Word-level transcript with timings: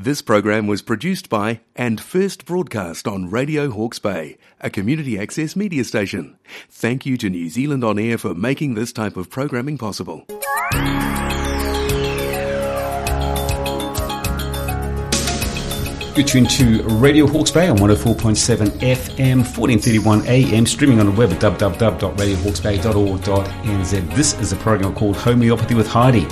This 0.00 0.22
program 0.22 0.68
was 0.68 0.80
produced 0.80 1.28
by 1.28 1.58
and 1.74 2.00
first 2.00 2.46
broadcast 2.46 3.08
on 3.08 3.30
Radio 3.30 3.68
Hawke's 3.68 3.98
Bay, 3.98 4.38
a 4.60 4.70
community 4.70 5.18
access 5.18 5.56
media 5.56 5.82
station. 5.82 6.38
Thank 6.70 7.04
you 7.04 7.16
to 7.16 7.28
New 7.28 7.48
Zealand 7.48 7.82
On 7.82 7.98
Air 7.98 8.16
for 8.16 8.32
making 8.32 8.74
this 8.74 8.92
type 8.92 9.16
of 9.16 9.28
programming 9.28 9.76
possible. 9.76 10.24
You're 16.14 16.26
tuned 16.26 16.50
to 16.50 16.84
Radio 16.84 17.26
Hawke's 17.26 17.50
Bay 17.50 17.68
on 17.68 17.78
104.7 17.78 18.68
FM, 18.78 19.38
1431 19.38 20.24
AM, 20.28 20.64
streaming 20.66 21.00
on 21.00 21.06
the 21.06 21.12
web 21.12 21.32
at 21.32 21.40
www.radiohawksbay.org.nz. 21.40 24.14
This 24.14 24.40
is 24.40 24.52
a 24.52 24.56
program 24.56 24.94
called 24.94 25.16
Homeopathy 25.16 25.74
with 25.74 25.88
Heidi. 25.88 26.28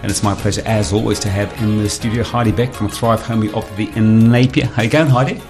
And 0.00 0.12
it's 0.12 0.22
my 0.22 0.36
pleasure, 0.36 0.62
as 0.64 0.92
always, 0.92 1.18
to 1.20 1.28
have 1.28 1.52
in 1.60 1.78
the 1.78 1.90
studio 1.90 2.22
Heidi 2.22 2.52
Beck 2.52 2.72
from 2.72 2.88
Thrive 2.88 3.20
Homeopathy 3.20 3.90
in 3.96 4.30
Napier. 4.30 4.66
How 4.66 4.82
you 4.82 4.90
going, 4.90 5.08
Heidi? 5.08 5.40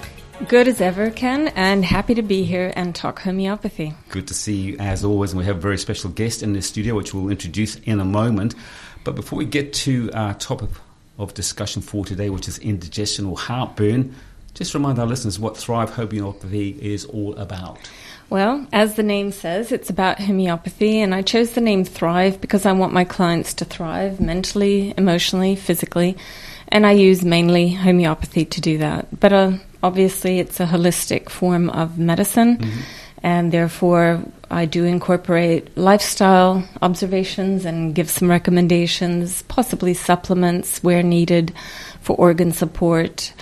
Good 0.46 0.68
as 0.68 0.80
ever, 0.80 1.10
Ken, 1.10 1.48
and 1.48 1.84
happy 1.84 2.14
to 2.14 2.22
be 2.22 2.44
here 2.44 2.72
and 2.74 2.94
talk 2.94 3.18
homeopathy. 3.18 3.92
Good 4.08 4.26
to 4.28 4.34
see 4.34 4.54
you, 4.54 4.76
as 4.78 5.04
always. 5.04 5.32
And 5.32 5.38
we 5.38 5.44
have 5.44 5.58
a 5.58 5.60
very 5.60 5.76
special 5.76 6.08
guest 6.10 6.42
in 6.42 6.54
the 6.54 6.62
studio, 6.62 6.94
which 6.94 7.12
we'll 7.12 7.28
introduce 7.28 7.76
in 7.80 8.00
a 8.00 8.06
moment. 8.06 8.54
But 9.04 9.16
before 9.16 9.38
we 9.38 9.44
get 9.44 9.74
to 9.74 10.10
our 10.14 10.32
topic 10.32 10.70
of 11.18 11.34
discussion 11.34 11.82
for 11.82 12.06
today, 12.06 12.30
which 12.30 12.48
is 12.48 12.58
indigestion 12.58 13.26
or 13.26 13.36
heartburn. 13.36 14.14
Just 14.54 14.74
remind 14.74 14.98
our 14.98 15.06
listeners 15.06 15.38
what 15.38 15.56
Thrive 15.56 15.90
Homeopathy 15.90 16.70
is 16.80 17.04
all 17.04 17.36
about. 17.36 17.78
Well, 18.30 18.66
as 18.72 18.96
the 18.96 19.02
name 19.02 19.32
says, 19.32 19.72
it's 19.72 19.88
about 19.88 20.20
homeopathy, 20.20 21.00
and 21.00 21.14
I 21.14 21.22
chose 21.22 21.52
the 21.52 21.62
name 21.62 21.84
Thrive 21.84 22.40
because 22.40 22.66
I 22.66 22.72
want 22.72 22.92
my 22.92 23.04
clients 23.04 23.54
to 23.54 23.64
thrive 23.64 24.20
mentally, 24.20 24.92
emotionally, 24.98 25.56
physically, 25.56 26.16
and 26.68 26.86
I 26.86 26.92
use 26.92 27.24
mainly 27.24 27.70
homeopathy 27.70 28.44
to 28.44 28.60
do 28.60 28.78
that. 28.78 29.18
But 29.18 29.32
uh, 29.32 29.52
obviously, 29.82 30.40
it's 30.40 30.60
a 30.60 30.66
holistic 30.66 31.30
form 31.30 31.70
of 31.70 31.98
medicine. 31.98 32.58
Mm-hmm 32.58 32.80
and 33.22 33.52
therefore 33.52 34.22
I 34.50 34.64
do 34.64 34.84
incorporate 34.84 35.76
lifestyle 35.76 36.66
observations 36.82 37.64
and 37.64 37.94
give 37.94 38.08
some 38.10 38.30
recommendations, 38.30 39.42
possibly 39.42 39.94
supplements 39.94 40.82
where 40.82 41.02
needed 41.02 41.52
for 42.00 42.16
organ 42.16 42.52
support, 42.52 43.32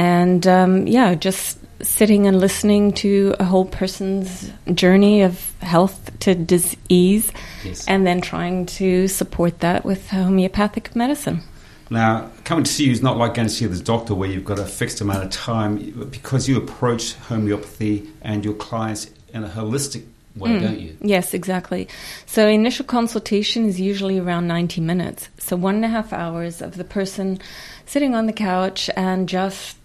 and 0.00 0.46
um, 0.46 0.86
yeah, 0.86 1.14
just 1.14 1.58
sitting 1.82 2.26
and 2.26 2.40
listening 2.40 2.92
to 2.92 3.34
a 3.38 3.44
whole 3.44 3.66
person's 3.66 4.50
journey 4.72 5.20
of 5.20 5.52
health 5.60 6.10
to 6.20 6.34
disease, 6.34 7.30
yes. 7.62 7.86
and 7.86 8.06
then 8.06 8.22
trying 8.22 8.64
to 8.64 9.08
support 9.08 9.60
that 9.60 9.84
with 9.84 10.08
homeopathic 10.08 10.96
medicine. 10.96 11.42
Now, 11.90 12.30
coming 12.44 12.64
to 12.64 12.72
see 12.72 12.86
you 12.86 12.92
is 12.92 13.02
not 13.02 13.18
like 13.18 13.34
going 13.34 13.48
to 13.48 13.52
see 13.52 13.66
the 13.66 13.78
doctor 13.78 14.14
where 14.14 14.30
you've 14.30 14.46
got 14.46 14.58
a 14.58 14.64
fixed 14.64 15.02
amount 15.02 15.24
of 15.24 15.30
time 15.32 16.08
because 16.10 16.48
you 16.48 16.56
approach 16.56 17.12
homeopathy 17.16 18.10
and 18.22 18.42
your 18.42 18.54
clients 18.54 19.10
in 19.34 19.44
a 19.44 19.48
holistic 19.48 20.06
way, 20.34 20.50
mm. 20.50 20.62
don't 20.62 20.80
you? 20.80 20.96
Yes, 21.02 21.34
exactly. 21.34 21.88
So 22.24 22.46
initial 22.48 22.86
consultation 22.86 23.66
is 23.66 23.78
usually 23.78 24.18
around 24.18 24.46
90 24.46 24.80
minutes. 24.80 25.28
So 25.36 25.56
one 25.56 25.74
and 25.74 25.84
a 25.84 25.88
half 25.88 26.14
hours 26.14 26.62
of 26.62 26.76
the 26.76 26.84
person 26.84 27.38
sitting 27.84 28.14
on 28.14 28.24
the 28.24 28.32
couch 28.32 28.88
and 28.96 29.28
just 29.28 29.76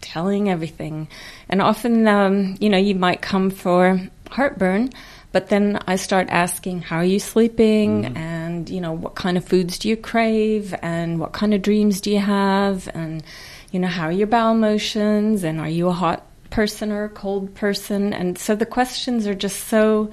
telling 0.00 0.48
everything. 0.48 1.08
And 1.48 1.60
often, 1.62 2.06
um, 2.06 2.56
you 2.60 2.68
know, 2.68 2.78
you 2.78 2.94
might 2.94 3.22
come 3.22 3.50
for 3.50 4.00
heartburn, 4.30 4.90
but 5.32 5.48
then 5.48 5.78
I 5.86 5.96
start 5.96 6.28
asking, 6.30 6.82
how 6.82 6.96
are 6.96 7.04
you 7.04 7.20
sleeping? 7.20 8.04
Mm. 8.04 8.16
And, 8.16 8.70
you 8.70 8.80
know, 8.80 8.92
what 8.92 9.14
kind 9.14 9.36
of 9.36 9.44
foods 9.44 9.78
do 9.78 9.88
you 9.88 9.96
crave? 9.96 10.74
And 10.82 11.20
what 11.20 11.32
kind 11.32 11.54
of 11.54 11.62
dreams 11.62 12.00
do 12.00 12.10
you 12.10 12.18
have? 12.18 12.88
And, 12.94 13.22
you 13.70 13.78
know, 13.78 13.88
how 13.88 14.06
are 14.06 14.12
your 14.12 14.26
bowel 14.26 14.54
motions? 14.54 15.44
And 15.44 15.60
are 15.60 15.68
you 15.68 15.88
a 15.88 15.92
hot 15.92 16.26
person 16.50 16.92
or 16.92 17.04
a 17.04 17.08
cold 17.08 17.54
person. 17.54 18.12
And 18.12 18.36
so 18.36 18.54
the 18.54 18.66
questions 18.66 19.26
are 19.26 19.34
just 19.34 19.68
so 19.68 20.10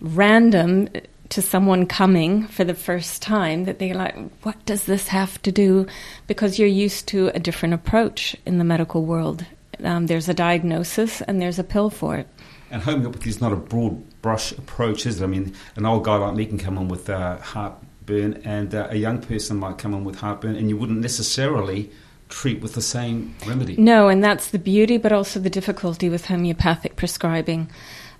random 0.00 0.88
to 1.32 1.40
someone 1.40 1.86
coming 1.86 2.46
for 2.46 2.62
the 2.62 2.74
first 2.74 3.22
time 3.22 3.64
that 3.64 3.78
they're 3.78 3.94
like, 3.94 4.14
what 4.42 4.62
does 4.66 4.84
this 4.84 5.08
have 5.08 5.40
to 5.40 5.50
do? 5.50 5.86
Because 6.26 6.58
you're 6.58 6.68
used 6.68 7.08
to 7.08 7.28
a 7.28 7.38
different 7.38 7.72
approach 7.72 8.36
in 8.44 8.58
the 8.58 8.64
medical 8.64 9.06
world. 9.06 9.46
Um, 9.82 10.08
there's 10.08 10.28
a 10.28 10.34
diagnosis 10.34 11.22
and 11.22 11.40
there's 11.40 11.58
a 11.58 11.64
pill 11.64 11.88
for 11.88 12.16
it. 12.16 12.28
And 12.70 12.82
homeopathy 12.82 13.30
is 13.30 13.40
not 13.40 13.50
a 13.50 13.56
broad 13.56 14.20
brush 14.20 14.52
approach, 14.52 15.06
is 15.06 15.22
it? 15.22 15.24
I 15.24 15.26
mean, 15.26 15.54
an 15.74 15.86
old 15.86 16.04
guy 16.04 16.16
like 16.16 16.34
me 16.34 16.44
can 16.44 16.58
come 16.58 16.76
in 16.76 16.88
with 16.88 17.08
uh, 17.08 17.38
heartburn, 17.38 18.42
and 18.44 18.74
uh, 18.74 18.88
a 18.90 18.96
young 18.96 19.22
person 19.22 19.56
might 19.56 19.78
come 19.78 19.94
in 19.94 20.04
with 20.04 20.16
heartburn, 20.16 20.56
and 20.56 20.68
you 20.68 20.76
wouldn't 20.76 21.00
necessarily 21.00 21.90
treat 22.28 22.60
with 22.60 22.74
the 22.74 22.82
same 22.82 23.34
remedy. 23.46 23.76
No, 23.76 24.08
and 24.08 24.22
that's 24.22 24.50
the 24.50 24.58
beauty, 24.58 24.98
but 24.98 25.12
also 25.12 25.40
the 25.40 25.50
difficulty 25.50 26.08
with 26.08 26.26
homeopathic 26.26 26.96
prescribing. 26.96 27.70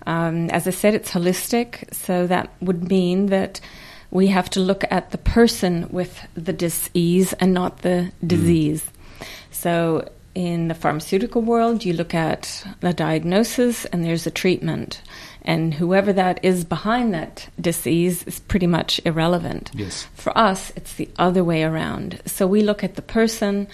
Um, 0.05 0.49
as 0.49 0.67
I 0.67 0.71
said, 0.71 0.93
it's 0.93 1.11
holistic, 1.11 1.93
so 1.93 2.27
that 2.27 2.49
would 2.61 2.89
mean 2.89 3.27
that 3.27 3.59
we 4.11 4.27
have 4.27 4.49
to 4.51 4.59
look 4.59 4.83
at 4.91 5.11
the 5.11 5.17
person 5.17 5.87
with 5.89 6.27
the 6.35 6.53
disease 6.53 7.33
and 7.33 7.53
not 7.53 7.79
the 7.79 8.11
mm. 8.21 8.27
disease. 8.27 8.83
Mm. 8.83 9.25
So, 9.51 10.09
in 10.35 10.67
the 10.67 10.73
pharmaceutical 10.73 11.41
world, 11.41 11.85
you 11.85 11.93
look 11.93 12.13
at 12.15 12.65
the 12.79 12.91
diagnosis 12.91 13.85
and 13.85 14.03
there's 14.03 14.25
a 14.25 14.31
treatment. 14.31 15.01
And 15.43 15.73
whoever 15.73 16.11
that 16.13 16.43
is 16.43 16.63
behind 16.63 17.13
that 17.13 17.47
disease 17.59 18.23
is 18.23 18.39
pretty 18.39 18.65
much 18.65 18.99
irrelevant. 19.05 19.71
Yes. 19.73 20.07
For 20.15 20.35
us, 20.37 20.71
it's 20.75 20.93
the 20.93 21.09
other 21.19 21.43
way 21.43 21.63
around. 21.63 22.19
So 22.25 22.47
we 22.47 22.61
look 22.61 22.83
at 22.83 22.95
the 22.95 23.01
person, 23.01 23.67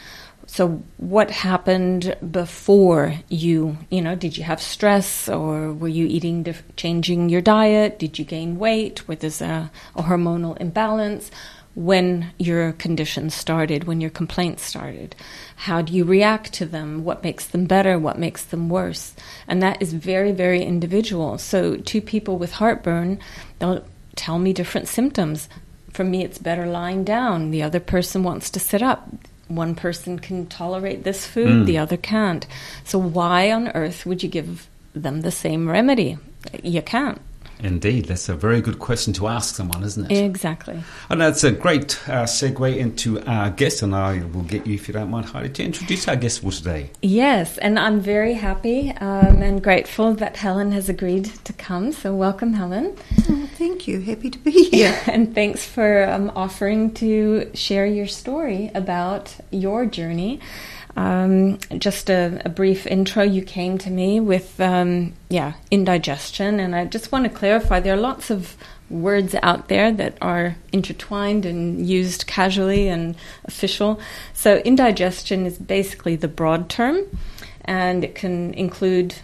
so, 0.52 0.82
what 0.98 1.30
happened 1.30 2.18
before 2.32 3.14
you? 3.30 3.78
You 3.92 4.02
know, 4.02 4.16
did 4.16 4.36
you 4.36 4.44
have 4.46 4.60
stress, 4.60 5.30
or 5.30 5.72
were 5.72 5.88
you 5.88 6.08
eating, 6.08 6.44
changing 6.76 7.30
your 7.30 7.40
diet? 7.40 8.00
Did 8.00 8.18
you 8.18 8.26
gain 8.26 8.58
weight? 8.58 9.08
Was 9.08 9.38
there 9.38 9.70
a, 9.96 10.00
a 10.00 10.04
hormonal 10.04 10.58
imbalance? 10.60 11.30
When 11.76 12.32
your 12.40 12.72
conditions 12.74 13.36
started, 13.36 13.84
when 13.84 14.02
your 14.02 14.10
complaints 14.10 14.64
started, 14.66 15.16
how 15.56 15.84
do 15.84 15.94
you 15.94 16.04
react 16.04 16.52
to 16.54 16.66
them? 16.66 17.04
What 17.04 17.24
makes 17.24 17.46
them 17.46 17.66
better? 17.66 18.00
What 18.00 18.18
makes 18.18 18.44
them 18.44 18.70
worse? 18.70 19.14
And 19.48 19.62
that 19.62 19.80
is 19.80 19.94
very, 19.94 20.32
very 20.32 20.64
individual. 20.64 21.38
So, 21.38 21.78
two 21.78 22.02
people 22.02 22.40
with 22.40 22.54
heartburn, 22.54 23.20
they'll 23.60 23.86
tell 24.16 24.40
me 24.40 24.52
different 24.54 24.88
symptoms. 24.88 25.48
For 25.94 26.04
me, 26.04 26.24
it's 26.24 26.40
better 26.40 26.66
lying 26.66 27.04
down. 27.04 27.52
The 27.52 27.62
other 27.62 27.80
person 27.80 28.24
wants 28.24 28.50
to 28.50 28.60
sit 28.60 28.82
up 28.82 29.08
one 29.50 29.76
person 29.76 30.20
can 30.20 30.46
tolerate 30.48 31.04
this 31.04 31.26
food, 31.26 31.64
mm. 31.64 31.66
the 31.66 31.78
other 31.78 31.98
can't. 31.98 32.48
So 32.86 32.98
why 32.98 33.52
on 33.52 33.68
earth 33.70 34.06
would 34.06 34.24
you 34.24 34.30
give 34.30 34.68
them 34.94 35.22
the 35.22 35.32
same 35.32 35.68
remedy? 35.68 36.18
You 36.64 36.82
can't. 36.82 37.20
Indeed, 37.62 38.06
that's 38.06 38.30
a 38.30 38.36
very 38.36 38.62
good 38.62 38.80
question 38.80 39.12
to 39.14 39.28
ask 39.28 39.56
someone, 39.56 39.84
isn't 39.84 40.10
it? 40.10 40.24
Exactly. 40.24 40.82
And 41.10 41.20
that's 41.20 41.44
a 41.44 41.52
great 41.52 42.00
uh, 42.08 42.24
segue 42.24 42.78
into 42.78 43.22
our 43.26 43.50
guest, 43.50 43.82
and 43.82 43.94
I 43.94 44.24
will 44.34 44.44
get 44.44 44.66
you, 44.66 44.76
if 44.76 44.88
you 44.88 44.94
don't 44.94 45.10
mind, 45.10 45.26
Heidi, 45.26 45.50
to 45.50 45.64
introduce 45.64 46.08
our 46.08 46.16
guest 46.16 46.42
for 46.42 46.52
today. 46.52 46.90
Yes, 47.02 47.58
and 47.58 47.78
I'm 47.78 48.00
very 48.00 48.34
happy 48.34 48.92
um, 48.92 49.42
and 49.42 49.62
grateful 49.62 50.14
that 50.16 50.38
Helen 50.38 50.72
has 50.72 50.88
agreed 50.88 51.26
to 51.44 51.54
come. 51.54 51.92
So, 51.92 52.16
welcome, 52.16 52.54
Helen. 52.54 52.96
Oh, 53.30 53.50
thank 53.58 53.88
you. 53.88 54.00
Happy 54.00 54.30
to 54.30 54.40
be 54.40 54.70
here. 54.70 54.98
and 55.08 55.36
thanks 55.36 55.66
for 55.66 56.10
um, 56.10 56.32
offering 56.36 56.94
to 56.96 57.52
share 57.54 57.86
your 57.86 58.08
story 58.08 58.72
about 58.74 59.36
your 59.52 59.86
journey. 59.86 60.40
Um, 61.00 61.60
just 61.78 62.10
a, 62.10 62.42
a, 62.44 62.50
brief 62.50 62.86
intro. 62.86 63.24
You 63.24 63.42
came 63.42 63.78
to 63.78 63.90
me 63.90 64.20
with, 64.20 64.60
um, 64.60 65.14
yeah, 65.30 65.54
indigestion, 65.72 66.60
and 66.60 66.76
I 66.76 66.84
just 66.84 67.14
want 67.14 67.24
to 67.24 67.30
clarify 67.30 67.80
there 67.80 67.94
are 67.94 67.98
lots 67.98 68.30
of 68.30 68.58
words 68.90 69.34
out 69.42 69.70
there 69.70 69.94
that 69.94 70.18
are 70.22 70.58
intertwined 70.74 71.46
and 71.46 71.88
used 71.88 72.28
casually 72.28 72.90
and 72.90 73.16
official. 73.46 74.02
So, 74.34 74.58
indigestion 74.58 75.46
is 75.46 75.58
basically 75.58 76.18
the 76.18 76.28
broad 76.28 76.70
term, 76.70 77.06
and 77.64 78.04
it 78.04 78.14
can 78.14 78.54
include 78.56 79.16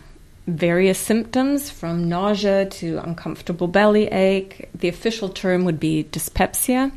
various 0.48 1.00
symptoms 1.00 1.72
from 1.72 2.08
nausea 2.08 2.66
to 2.68 3.00
uncomfortable 3.00 3.68
belly 3.68 4.08
ache. 4.08 4.70
The 4.76 4.88
official 4.88 5.30
term 5.30 5.66
would 5.66 5.80
be 5.80 6.04
dyspepsia. 6.04 6.92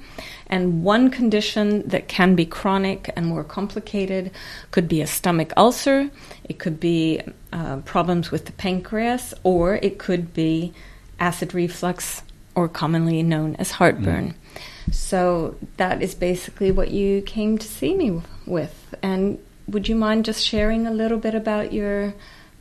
And 0.48 0.82
one 0.82 1.10
condition 1.10 1.86
that 1.88 2.08
can 2.08 2.34
be 2.34 2.46
chronic 2.46 3.10
and 3.16 3.26
more 3.26 3.44
complicated 3.44 4.30
could 4.70 4.88
be 4.88 5.00
a 5.00 5.06
stomach 5.06 5.52
ulcer, 5.56 6.10
it 6.44 6.58
could 6.58 6.80
be 6.80 7.20
uh, 7.52 7.78
problems 7.78 8.30
with 8.30 8.46
the 8.46 8.52
pancreas, 8.52 9.34
or 9.42 9.76
it 9.76 9.98
could 9.98 10.32
be 10.32 10.72
acid 11.20 11.52
reflux, 11.52 12.22
or 12.54 12.68
commonly 12.68 13.22
known 13.22 13.56
as 13.56 13.72
heartburn. 13.72 14.34
Mm. 14.34 14.94
So 14.94 15.56
that 15.76 16.02
is 16.02 16.14
basically 16.14 16.72
what 16.72 16.90
you 16.90 17.20
came 17.22 17.58
to 17.58 17.66
see 17.66 17.94
me 17.94 18.22
with. 18.46 18.94
And 19.02 19.38
would 19.66 19.86
you 19.86 19.94
mind 19.94 20.24
just 20.24 20.42
sharing 20.42 20.86
a 20.86 20.90
little 20.90 21.18
bit 21.18 21.34
about 21.34 21.74
your 21.74 22.14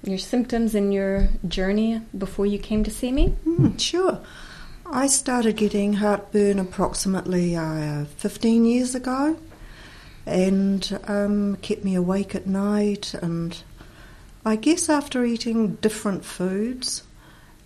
your 0.03 0.17
symptoms 0.17 0.75
and 0.75 0.93
your 0.93 1.29
journey 1.47 2.01
before 2.17 2.45
you 2.45 2.59
came 2.59 2.83
to 2.83 2.91
see 2.91 3.11
me? 3.11 3.35
Mm, 3.45 3.79
sure. 3.79 4.21
I 4.85 5.07
started 5.07 5.57
getting 5.57 5.93
heartburn 5.93 6.59
approximately 6.59 7.55
uh, 7.55 8.05
15 8.05 8.63
years 8.65 8.95
ago, 8.95 9.37
and 10.25 10.99
um, 11.07 11.57
kept 11.57 11.83
me 11.83 11.95
awake 11.95 12.35
at 12.35 12.47
night. 12.47 13.13
And 13.15 13.61
I 14.45 14.55
guess 14.55 14.87
after 14.89 15.25
eating 15.25 15.75
different 15.75 16.23
foods, 16.23 17.03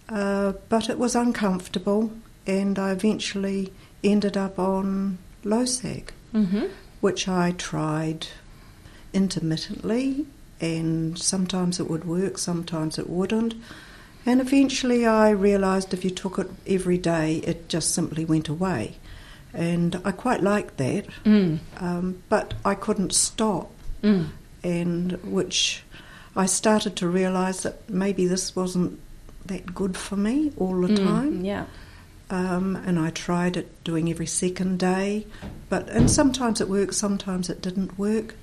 uh, 0.09 0.53
but 0.69 0.89
it 0.89 0.97
was 0.97 1.15
uncomfortable, 1.15 2.11
and 2.47 2.79
I 2.79 2.91
eventually 2.91 3.71
ended 4.03 4.35
up 4.37 4.57
on 4.57 5.17
Losec, 5.43 6.09
Mm-hmm. 6.33 6.67
which 7.01 7.27
I 7.27 7.51
tried 7.51 8.27
intermittently, 9.13 10.25
and 10.61 11.17
sometimes 11.17 11.79
it 11.79 11.89
would 11.89 12.05
work, 12.05 12.37
sometimes 12.37 12.97
it 12.99 13.09
wouldn't. 13.09 13.55
And 14.25 14.39
eventually 14.39 15.05
I 15.07 15.31
realised 15.31 15.93
if 15.93 16.05
you 16.05 16.11
took 16.11 16.37
it 16.37 16.47
every 16.67 16.97
day, 16.99 17.37
it 17.37 17.67
just 17.67 17.93
simply 17.93 18.23
went 18.23 18.47
away. 18.47 18.97
And 19.53 19.99
I 20.05 20.11
quite 20.11 20.41
liked 20.43 20.77
that, 20.77 21.07
Mm. 21.25 21.59
um, 21.79 22.23
but 22.29 22.53
I 22.63 22.75
couldn't 22.75 23.13
stop, 23.13 23.71
Mm. 24.03 24.27
and 24.63 25.11
which 25.23 25.83
I 26.35 26.45
started 26.45 26.95
to 26.97 27.07
realise 27.07 27.61
that 27.63 27.89
maybe 27.89 28.27
this 28.27 28.55
wasn't 28.55 28.99
that 29.47 29.73
good 29.73 29.97
for 29.97 30.15
me 30.15 30.51
all 30.57 30.79
the 30.79 30.87
Mm. 30.93 31.03
time. 31.03 31.43
Yeah. 31.45 31.65
Um, 32.29 32.77
and 32.85 32.97
I 32.97 33.09
tried 33.09 33.57
it 33.57 33.83
doing 33.83 34.09
every 34.09 34.27
second 34.27 34.79
day, 34.79 35.25
but 35.67 35.89
and 35.89 36.09
sometimes 36.09 36.61
it 36.61 36.69
worked, 36.69 36.93
sometimes 36.93 37.49
it 37.49 37.61
didn't 37.61 37.97
work. 37.99 38.35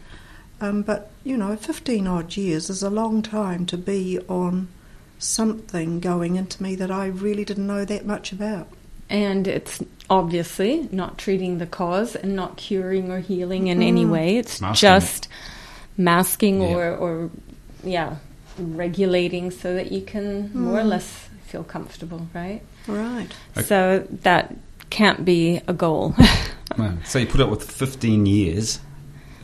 Um, 0.60 0.82
but 0.82 1.10
you 1.24 1.36
know, 1.36 1.56
15 1.56 2.06
odd 2.06 2.36
years 2.36 2.68
is 2.70 2.82
a 2.82 2.90
long 2.90 3.22
time 3.22 3.64
to 3.66 3.76
be 3.78 4.18
on 4.28 4.68
something 5.18 6.00
going 6.00 6.36
into 6.36 6.62
me 6.62 6.74
that 6.76 6.90
I 6.90 7.06
really 7.06 7.44
didn't 7.44 7.66
know 7.66 7.84
that 7.84 8.06
much 8.06 8.32
about. 8.32 8.68
And 9.10 9.46
it's 9.48 9.82
obviously 10.10 10.88
not 10.92 11.16
treating 11.18 11.58
the 11.58 11.66
cause 11.66 12.14
and 12.14 12.36
not 12.36 12.56
curing 12.56 13.10
or 13.10 13.20
healing 13.20 13.68
in 13.68 13.82
any 13.82 14.04
Mm. 14.04 14.10
way. 14.10 14.36
It's 14.36 14.60
Masking. 14.60 14.80
just 14.88 15.28
masking 15.96 16.60
Yeah. 16.62 16.68
or, 16.74 16.96
or, 16.96 17.30
yeah, 17.82 18.16
regulating 18.58 19.50
so 19.50 19.74
that 19.74 19.92
you 19.92 20.02
can 20.02 20.50
more 20.54 20.80
or 20.80 20.82
Mm. 20.82 20.88
less 20.88 21.28
feel 21.46 21.64
comfortable, 21.64 22.28
right? 22.34 22.60
Right. 22.86 23.28
Okay. 23.56 23.66
So 23.66 24.06
that 24.22 24.54
can't 24.90 25.24
be 25.24 25.60
a 25.66 25.72
goal. 25.72 26.14
Wow. 26.76 26.92
So 27.04 27.18
you 27.18 27.26
put 27.26 27.40
up 27.40 27.48
with 27.50 27.64
15 27.68 28.26
years, 28.26 28.78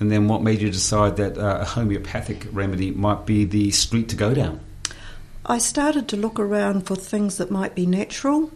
and 0.00 0.10
then 0.10 0.28
what 0.28 0.42
made 0.42 0.60
you 0.60 0.70
decide 0.70 1.16
that 1.16 1.38
uh, 1.38 1.58
a 1.60 1.64
homeopathic 1.64 2.46
remedy 2.52 2.90
might 2.90 3.26
be 3.26 3.44
the 3.44 3.70
street 3.70 4.08
to 4.10 4.16
go 4.16 4.34
down? 4.34 4.60
I 5.46 5.58
started 5.58 6.08
to 6.08 6.16
look 6.16 6.38
around 6.38 6.86
for 6.86 6.96
things 6.96 7.36
that 7.36 7.50
might 7.50 7.74
be 7.74 7.86
natural 7.86 8.50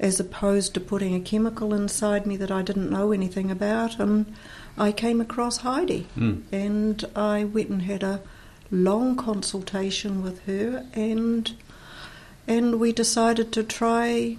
as 0.00 0.18
opposed 0.18 0.74
to 0.74 0.80
putting 0.80 1.14
a 1.14 1.20
chemical 1.20 1.74
inside 1.74 2.26
me 2.26 2.36
that 2.38 2.50
I 2.50 2.62
didn't 2.62 2.90
know 2.90 3.12
anything 3.12 3.50
about. 3.50 4.00
And 4.00 4.34
I 4.78 4.92
came 4.92 5.20
across 5.20 5.58
Heidi 5.58 6.06
Mm. 6.16 6.42
and 6.50 7.04
I 7.14 7.44
went 7.44 7.68
and 7.68 7.82
had 7.82 8.02
a 8.02 8.20
long 8.70 9.16
consultation 9.16 10.22
with 10.22 10.44
her 10.46 10.86
and 10.94 11.52
and 12.48 12.80
we 12.80 12.92
decided 12.92 13.52
to 13.52 13.62
try 13.62 14.36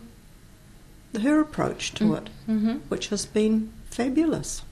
her 1.21 1.39
approach 1.39 1.93
to 1.93 2.15
it, 2.15 2.29
mm-hmm. 2.49 2.77
which 2.89 3.09
has 3.09 3.25
been 3.25 3.71
fabulous. 3.89 4.63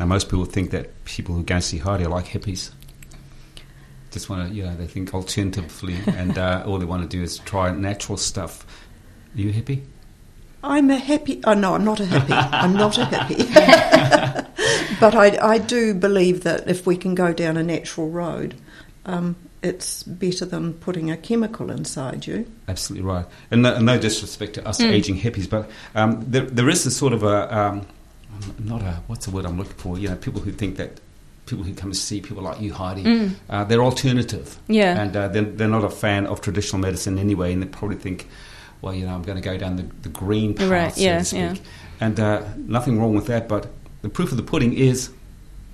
Now, 0.00 0.06
most 0.06 0.30
people 0.30 0.46
think 0.46 0.70
that 0.70 1.04
people 1.04 1.34
who 1.34 1.42
go 1.42 1.56
and 1.56 1.64
see 1.64 1.76
Heidi 1.76 2.06
are 2.06 2.08
like 2.08 2.24
hippies. 2.24 2.70
Just 4.10 4.30
want 4.30 4.48
to, 4.48 4.54
you 4.54 4.62
know, 4.62 4.74
they 4.74 4.86
think 4.86 5.12
alternatively, 5.12 5.94
and 6.06 6.38
uh, 6.38 6.64
all 6.66 6.78
they 6.78 6.86
want 6.86 7.02
to 7.02 7.16
do 7.16 7.22
is 7.22 7.38
try 7.40 7.70
natural 7.70 8.16
stuff. 8.16 8.64
Are 9.36 9.40
you 9.40 9.50
a 9.50 9.52
hippie? 9.52 9.82
I'm 10.64 10.88
a 10.88 10.96
happy. 10.96 11.42
Oh 11.44 11.52
no, 11.52 11.74
I'm 11.74 11.84
not 11.84 12.00
a 12.00 12.04
hippie. 12.04 12.48
I'm 12.50 12.72
not 12.72 12.96
a 12.96 13.02
hippie. 13.02 15.00
but 15.00 15.14
I, 15.14 15.36
I 15.54 15.58
do 15.58 15.92
believe 15.92 16.44
that 16.44 16.66
if 16.66 16.86
we 16.86 16.96
can 16.96 17.14
go 17.14 17.34
down 17.34 17.58
a 17.58 17.62
natural 17.62 18.08
road, 18.08 18.54
um, 19.04 19.36
it's 19.62 20.02
better 20.02 20.46
than 20.46 20.72
putting 20.74 21.10
a 21.10 21.16
chemical 21.18 21.70
inside 21.70 22.26
you. 22.26 22.50
Absolutely 22.68 23.06
right. 23.06 23.26
And 23.50 23.62
no, 23.62 23.78
no 23.78 23.98
disrespect 23.98 24.54
to 24.54 24.66
us 24.66 24.80
Mm. 24.80 24.92
aging 24.92 25.18
hippies, 25.18 25.48
but 25.48 25.70
um, 25.94 26.24
there, 26.26 26.46
there 26.46 26.70
is 26.70 26.86
a 26.86 26.90
sort 26.90 27.12
of 27.12 27.22
a 27.22 27.58
um, 27.58 27.86
not 28.58 28.82
a 28.82 29.00
what's 29.06 29.26
the 29.26 29.32
word 29.32 29.44
I'm 29.46 29.58
looking 29.58 29.74
for? 29.74 29.98
You 29.98 30.08
know, 30.10 30.16
people 30.16 30.40
who 30.40 30.52
think 30.52 30.76
that 30.76 31.00
people 31.46 31.64
who 31.64 31.74
come 31.74 31.90
to 31.90 31.96
see 31.98 32.20
people 32.20 32.42
like 32.42 32.60
you, 32.60 32.72
Heidi, 32.72 33.02
Mm. 33.04 33.34
uh, 33.48 33.64
they're 33.64 33.82
alternative, 33.82 34.56
Yeah. 34.68 35.00
and 35.02 35.16
uh, 35.16 35.28
they're, 35.28 35.42
they're 35.42 35.68
not 35.68 35.82
a 35.84 35.90
fan 35.90 36.26
of 36.26 36.40
traditional 36.40 36.80
medicine 36.80 37.18
anyway, 37.18 37.52
and 37.52 37.60
they 37.62 37.66
probably 37.66 37.96
think, 37.96 38.28
well, 38.82 38.94
you 38.94 39.04
know, 39.04 39.12
I'm 39.14 39.22
going 39.22 39.36
to 39.36 39.42
go 39.42 39.56
down 39.58 39.74
the, 39.76 39.84
the 40.02 40.08
green 40.10 40.54
path, 40.54 40.70
Right, 40.70 40.94
so 40.94 41.00
yeah, 41.00 41.18
to 41.18 41.24
speak. 41.24 41.40
yeah. 41.40 41.54
And 42.00 42.20
uh, 42.20 42.42
nothing 42.56 43.00
wrong 43.00 43.14
with 43.16 43.26
that, 43.26 43.48
but 43.48 43.66
the 44.02 44.08
proof 44.08 44.30
of 44.30 44.36
the 44.36 44.44
pudding 44.44 44.74
is 44.74 45.08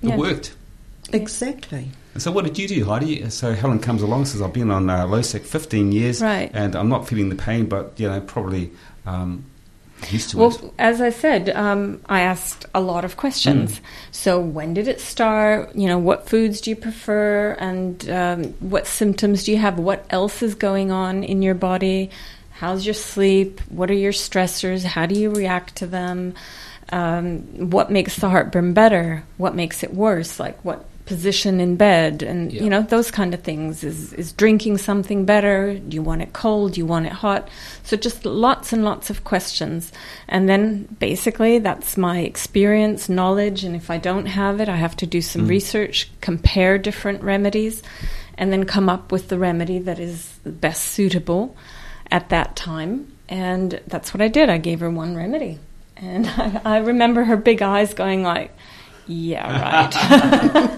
it 0.03 0.09
Yeah. 0.09 0.17
worked. 0.17 0.55
Exactly. 1.13 1.89
And 2.15 2.23
so, 2.23 2.33
what 2.33 2.45
did 2.45 2.59
you 2.59 2.67
do, 2.67 2.85
Heidi? 2.85 3.29
So 3.31 3.53
Helen 3.53 3.79
comes 3.79 4.03
along, 4.03 4.25
says, 4.25 4.41
"I've 4.43 4.53
been 4.53 4.71
on 4.71 4.89
uh, 4.91 5.07
Losec 5.07 5.43
15 5.43 5.93
years, 5.93 6.21
Right. 6.23 6.51
and 6.55 6.75
I'm 6.75 6.89
not 6.89 7.07
feeling 7.07 7.29
the 7.29 7.37
pain, 7.37 7.67
but 7.67 7.93
you 7.99 8.09
know, 8.09 8.21
probably 8.21 8.71
um, 9.07 9.45
used 10.11 10.31
to 10.31 10.39
Well, 10.39 10.51
it." 10.51 10.73
as 10.79 11.01
I 11.01 11.11
said, 11.11 11.51
um, 11.51 12.01
I 12.07 12.21
asked 12.21 12.67
a 12.75 12.81
lot 12.81 13.05
of 13.05 13.17
questions. 13.17 13.79
Mm. 13.79 13.81
So, 14.13 14.41
when 14.41 14.75
did 14.75 14.89
it 14.89 15.01
start? 15.01 15.75
You 15.75 15.89
know, 15.89 15.99
what 15.99 16.29
foods 16.29 16.61
do 16.61 16.71
you 16.71 16.77
prefer? 16.77 17.53
And 17.59 18.09
um, 18.11 18.45
what 18.61 18.87
symptoms 18.87 19.45
do 19.45 19.53
you 19.53 19.59
have? 19.59 19.79
What 19.79 20.07
else 20.11 20.43
is 20.43 20.55
going 20.55 20.91
on 20.91 21.25
in 21.25 21.43
your 21.43 21.55
body? 21.55 22.11
How's 22.51 22.87
your 22.87 22.95
sleep? 22.95 23.61
What 23.69 23.91
are 23.91 23.95
your 23.95 24.13
stressors? 24.13 24.83
How 24.83 25.07
do 25.07 25.15
you 25.15 25.31
react 25.31 25.77
to 25.77 25.87
them? 25.87 26.35
Um, 26.91 27.71
what 27.71 27.91
makes 27.91 28.17
the 28.17 28.29
heartburn 28.29 28.73
better? 28.73 29.25
What 29.37 29.55
makes 29.55 29.83
it 29.83 29.93
worse? 29.93 30.39
Like 30.41 30.65
what 30.65 30.85
position 31.07 31.61
in 31.61 31.77
bed? 31.77 32.23
And, 32.23 32.53
Yeah. 32.53 32.65
you 32.65 32.69
know, 32.71 32.83
those 32.83 33.11
kind 33.11 33.33
of 33.33 33.41
things. 33.43 33.83
Is, 33.83 34.13
is 34.13 34.33
drinking 34.33 34.79
something 34.79 35.25
better? 35.25 35.75
Do 35.75 35.95
you 35.95 36.03
want 36.03 36.23
it 36.23 36.33
cold? 36.33 36.73
Do 36.73 36.81
you 36.81 36.87
want 36.87 37.07
it 37.07 37.13
hot? 37.13 37.49
So 37.85 37.97
just 37.97 38.27
lots 38.27 38.73
and 38.73 38.85
lots 38.85 39.09
of 39.09 39.25
questions. 39.25 39.93
And 40.29 40.49
then 40.49 40.89
basically 40.99 41.59
that's 41.61 41.97
my 41.97 42.19
experience, 42.21 43.09
knowledge, 43.09 43.65
and 43.65 43.75
if 43.77 43.91
I 43.91 43.99
don't 43.99 44.27
have 44.27 44.61
it, 44.61 44.69
I 44.69 44.77
have 44.77 44.97
to 44.97 45.07
do 45.07 45.23
some 45.23 45.47
Mm. 45.47 45.49
research, 45.49 46.11
compare 46.21 46.77
different 46.79 47.23
remedies, 47.23 47.83
and 48.37 48.53
then 48.53 48.65
come 48.65 48.89
up 48.89 49.11
with 49.13 49.29
the 49.29 49.39
remedy 49.39 49.79
that 49.79 49.99
is 49.99 50.35
best 50.45 50.83
suitable 50.83 51.57
at 52.11 52.29
that 52.29 52.55
time. 52.57 53.07
And 53.29 53.81
that's 53.87 54.13
what 54.13 54.21
I 54.21 54.29
did. 54.29 54.51
I 54.51 54.59
gave 54.59 54.81
her 54.81 54.91
one 54.91 55.17
remedy. 55.17 55.59
And 55.97 56.27
I, 56.27 56.61
I 56.77 56.79
remember 56.79 57.25
her 57.25 57.37
big 57.37 57.63
eyes 57.63 57.95
going 57.95 58.23
like, 58.23 58.51
yeah, 59.07 59.91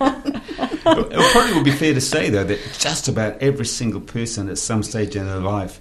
right. 0.03 0.33
it 1.11 1.33
probably 1.33 1.55
would 1.55 1.65
be 1.65 1.71
fair 1.71 1.95
to 1.95 2.01
say, 2.01 2.31
though, 2.31 2.45
that 2.45 2.59
just 2.79 3.09
about 3.09 3.41
every 3.43 3.67
single 3.67 4.01
person 4.01 4.49
at 4.49 4.59
some 4.59 4.83
stage 4.83 5.17
in 5.17 5.27
their 5.27 5.39
life 5.39 5.81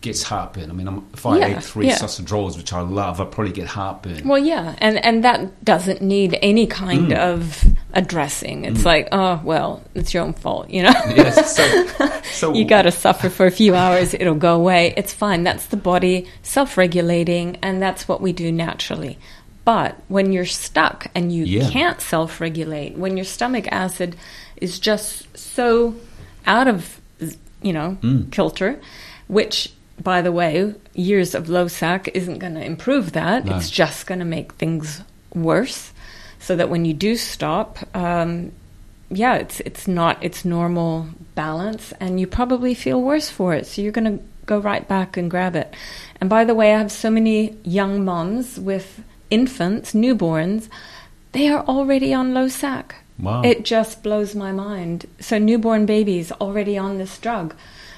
gets 0.00 0.22
heartburn. 0.22 0.68
I 0.70 0.74
mean, 0.74 0.86
I'm, 0.86 1.06
if 1.14 1.24
I 1.24 1.38
Yeah, 1.38 1.56
ate 1.56 1.64
three 1.64 1.86
yeah. 1.86 1.96
sausage 1.96 2.30
rolls, 2.30 2.58
which 2.58 2.74
I 2.74 2.80
love, 2.82 3.22
I'd 3.22 3.30
probably 3.32 3.54
get 3.54 3.66
heartburn. 3.66 4.28
Well, 4.28 4.38
yeah, 4.38 4.74
and 4.78 5.02
and 5.02 5.24
that 5.24 5.64
doesn't 5.64 6.02
need 6.02 6.38
any 6.42 6.66
kind 6.66 7.08
Mm. 7.08 7.16
of 7.16 7.64
addressing. 7.94 8.66
It's 8.66 8.80
Mm. 8.82 8.84
like, 8.84 9.08
oh 9.12 9.40
well, 9.44 9.82
it's 9.94 10.12
your 10.12 10.22
own 10.24 10.34
fault, 10.34 10.68
you 10.68 10.82
know. 10.82 10.92
yes, 11.16 11.56
so, 11.56 12.10
so 12.32 12.52
you 12.52 12.66
got 12.66 12.82
to 12.82 12.90
suffer 12.90 13.30
for 13.30 13.46
a 13.46 13.50
few 13.50 13.74
hours; 13.74 14.12
it'll 14.12 14.34
go 14.34 14.54
away. 14.56 14.92
It's 14.94 15.14
fine. 15.14 15.42
That's 15.42 15.66
the 15.66 15.78
body 15.78 16.26
self-regulating, 16.42 17.56
and 17.62 17.80
that's 17.80 18.06
what 18.06 18.20
we 18.20 18.34
do 18.34 18.52
naturally. 18.52 19.18
But 19.64 19.96
when 20.08 20.32
you're 20.32 20.44
stuck 20.44 21.06
and 21.14 21.32
you 21.32 21.44
Yeah. 21.44 21.68
can't 21.70 22.00
self-regulate, 22.00 22.96
when 22.98 23.16
your 23.16 23.24
stomach 23.24 23.66
acid 23.70 24.16
is 24.60 24.78
just 24.78 25.26
so 25.36 25.94
out 26.46 26.68
of, 26.68 27.00
you 27.62 27.72
know, 27.72 27.96
Mm. 28.02 28.30
kilter, 28.30 28.78
which, 29.28 29.72
by 30.02 30.20
the 30.20 30.32
way, 30.32 30.74
years 30.94 31.34
of 31.34 31.46
Losec 31.46 32.08
isn't 32.12 32.38
going 32.38 32.54
to 32.54 32.64
improve 32.64 33.12
that. 33.12 33.46
No. 33.46 33.56
It's 33.56 33.70
just 33.70 34.06
going 34.06 34.18
to 34.18 34.24
make 34.26 34.52
things 34.54 35.00
worse. 35.34 35.92
So 36.40 36.56
that 36.56 36.68
when 36.68 36.84
you 36.84 36.92
do 36.92 37.16
stop, 37.16 37.78
um, 37.96 38.52
yeah, 39.10 39.36
it's 39.36 39.60
it's 39.60 39.88
not 39.88 40.22
its 40.22 40.44
normal 40.44 41.06
balance, 41.34 41.94
and 42.00 42.20
you 42.20 42.26
probably 42.26 42.74
feel 42.74 43.00
worse 43.00 43.30
for 43.30 43.54
it. 43.54 43.66
So 43.66 43.80
you're 43.80 43.92
going 43.92 44.18
to 44.18 44.22
go 44.44 44.58
right 44.58 44.86
back 44.86 45.16
and 45.16 45.30
grab 45.30 45.56
it. 45.56 45.72
And 46.20 46.28
by 46.28 46.44
the 46.44 46.54
way, 46.54 46.74
I 46.74 46.78
have 46.78 46.92
so 46.92 47.08
many 47.10 47.56
young 47.64 48.04
moms 48.04 48.60
with 48.60 49.00
infants, 49.34 49.92
newborns. 49.92 50.68
They 51.32 51.48
are 51.48 51.64
already 51.66 52.14
on 52.14 52.32
Losec. 52.32 52.92
Wow. 53.18 53.42
It 53.42 53.64
just 53.64 54.02
blows 54.02 54.34
my 54.34 54.52
mind. 54.52 55.06
So 55.20 55.38
newborn 55.38 55.86
babies 55.86 56.32
already 56.32 56.76
on 56.78 56.98
this 56.98 57.18
drug. 57.18 57.54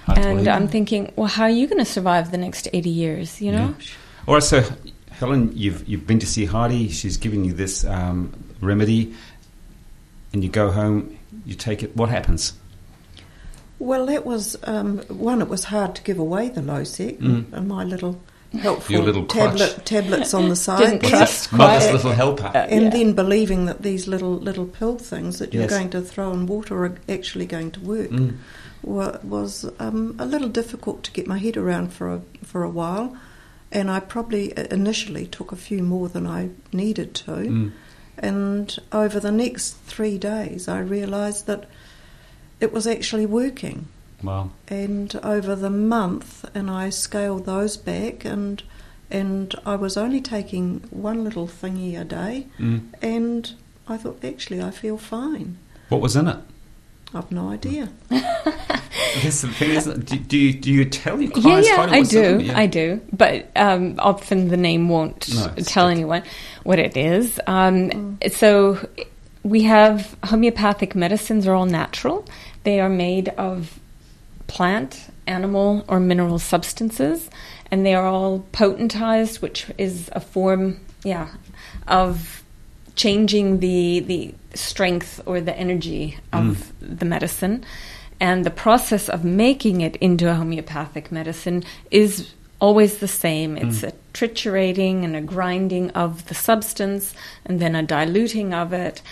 Hard 0.07 0.19
and. 0.19 0.49
I'm 0.49 0.69
thinking, 0.69 1.13
well, 1.17 1.29
how 1.29 1.45
are 1.45 1.51
you 1.61 1.67
going 1.67 1.85
to 1.85 1.91
survive 1.99 2.31
the 2.31 2.39
next 2.39 2.69
80 2.73 2.91
years, 2.91 3.41
you 3.41 3.53
know? 3.53 3.75
Yeah. 3.79 3.87
All 4.27 4.35
right, 4.35 4.43
so 4.43 4.63
Helen, 5.11 5.51
you've 5.55 5.87
you've 5.89 6.07
been 6.07 6.19
to 6.21 6.27
see 6.27 6.45
Heidi. 6.47 6.89
She's 6.89 7.17
given 7.17 7.45
you 7.45 7.53
this 7.53 7.85
um, 7.85 8.33
remedy, 8.61 9.15
and 10.33 10.43
you 10.45 10.51
go 10.51 10.71
home. 10.71 11.17
You 11.45 11.55
take 11.55 11.83
it. 11.83 11.97
What 11.97 12.09
happens? 12.09 12.53
Well, 13.79 14.07
that 14.07 14.25
was 14.27 14.57
um, 14.65 14.99
one. 15.09 15.41
It 15.43 15.49
was 15.49 15.65
hard 15.65 15.95
to 15.97 16.03
give 16.03 16.19
away 16.19 16.49
the 16.49 16.61
Losec, 16.61 17.19
Mm. 17.19 17.53
and 17.53 17.69
my 17.69 17.85
little 17.85 18.21
helpful 18.59 18.93
Your 18.95 19.03
little 19.05 19.25
tablet, 19.27 19.83
tablets 19.85 20.35
on 20.35 20.49
the 20.49 20.57
side. 20.57 20.79
Didn't 20.81 21.03
there. 21.03 21.11
trust 21.11 21.53
Mother's 21.53 21.93
little 21.93 22.13
helper. 22.13 22.47
and 22.55 22.85
Yeah. 22.85 22.91
then 22.91 23.13
believing 23.15 23.67
that 23.67 23.83
these 23.83 24.07
little 24.07 24.35
little 24.37 24.67
pill 24.67 24.97
things 24.99 25.39
that 25.39 25.53
you're 25.55 25.63
Yes. 25.65 25.71
going 25.71 25.91
to 25.91 26.01
throw 26.01 26.33
in 26.33 26.47
water 26.47 26.85
are 26.85 26.95
actually 27.09 27.47
going 27.47 27.71
to 27.73 27.81
work 27.81 28.11
Mm. 28.11 28.37
was 28.83 29.65
um, 29.79 30.15
a 30.19 30.27
little 30.27 30.49
difficult 30.49 31.03
to 31.05 31.11
get 31.13 31.27
my 31.27 31.39
head 31.39 31.57
around 31.57 31.93
for 31.93 32.13
a 32.15 32.21
for 32.45 32.63
a 32.63 32.71
while, 32.71 33.17
and 33.73 33.91
I 33.91 34.01
probably 34.01 34.57
uh, 34.57 34.65
initially 34.71 35.27
took 35.27 35.51
a 35.53 35.57
few 35.57 35.83
more 35.83 36.09
than 36.09 36.27
I 36.27 36.51
needed 36.73 37.15
to. 37.15 37.33
Mm. 37.33 37.73
And 38.19 38.79
over 38.93 39.21
the 39.21 39.33
next 39.33 39.77
three 39.87 40.17
days, 40.19 40.69
I 40.69 40.79
realised 40.79 41.47
that 41.47 41.69
it 42.61 42.73
was 42.73 42.87
actually 42.87 43.27
working. 43.27 43.89
Wow. 44.23 44.51
And 44.69 45.15
over 45.23 45.55
the 45.55 45.71
month, 45.71 46.45
and 46.55 46.71
I 46.71 46.91
scaled 46.91 47.47
those 47.47 47.77
back, 47.77 48.25
and 48.25 48.63
and 49.11 49.55
I 49.65 49.77
was 49.77 49.97
only 49.97 50.21
taking 50.21 50.81
one 50.91 51.23
little 51.25 51.47
thingy 51.47 52.01
a 52.01 52.05
day, 52.05 52.47
Mm. 52.59 52.81
and 53.03 53.53
I 53.87 53.97
thought 53.99 54.25
actually 54.25 54.61
I 54.63 54.71
feel 54.71 54.99
fine. 54.99 55.59
What 55.91 56.01
was 56.01 56.17
in 56.17 56.27
it? 56.29 56.39
I've 57.15 57.31
no 57.31 57.51
idea. 57.51 57.89
That's 58.11 59.41
the 59.43 59.49
thing, 59.49 59.71
isn't 59.71 59.99
it? 60.03 60.07
Do, 60.07 60.17
do, 60.19 60.37
you, 60.37 60.53
do 60.53 60.73
you 60.73 60.85
tell 60.85 61.21
your 61.23 61.31
clients? 61.31 61.69
yeah, 61.69 61.87
Heidi, 61.87 61.97
I 61.97 62.03
do. 62.03 62.45
Yeah. 62.45 62.59
I 62.59 62.67
do. 62.67 63.01
But 63.13 63.49
um, 63.57 63.95
often 64.01 64.49
the 64.49 64.57
name 64.57 64.89
won't 64.89 65.29
No, 65.33 65.47
tell 65.47 65.55
just- 65.55 65.77
anyone 65.77 66.23
what 66.65 66.79
it 66.79 66.97
is. 66.97 67.41
Um, 67.47 68.19
So 68.33 68.87
we 69.45 69.63
have 69.63 70.17
homeopathic 70.25 70.95
medicines 70.97 71.47
are 71.47 71.55
all 71.55 71.67
natural. 71.67 72.25
They 72.65 72.81
are 72.81 72.89
made 72.91 73.29
of 73.39 73.79
plant, 74.47 75.11
animal, 75.27 75.85
or 75.89 76.01
mineral 76.01 76.39
substances, 76.39 77.31
and 77.71 77.85
they 77.85 77.95
are 77.95 78.07
all 78.07 78.45
potentized, 78.53 79.41
which 79.41 79.67
is 79.79 80.09
a 80.13 80.21
form, 80.21 80.81
yeah, 81.03 81.29
of 81.89 82.43
changing 82.95 83.61
the 83.61 84.01
the 84.01 84.35
strength 84.55 85.21
or 85.27 85.41
the 85.41 85.57
energy 85.57 86.19
of 86.33 86.45
mm. 86.81 86.99
the 86.99 87.05
medicine. 87.05 87.65
And 88.19 88.47
the 88.47 88.51
process 88.51 89.11
of 89.11 89.25
making 89.25 89.83
it 89.83 89.97
into 89.97 90.31
a 90.31 90.35
homeopathic 90.35 91.13
medicine 91.13 91.65
is 91.91 92.33
always 92.59 92.99
the 92.99 93.09
same. 93.09 93.57
Mm. 93.57 93.69
It's 93.69 93.83
a 93.83 93.93
triturating 94.15 95.05
and 95.05 95.15
a 95.15 95.21
grinding 95.21 95.91
of 95.91 96.27
the 96.29 96.35
substance 96.35 97.15
and 97.45 97.61
then 97.61 97.75
a 97.75 97.83
diluting 97.83 98.55
of 98.55 98.73
it. 98.73 99.03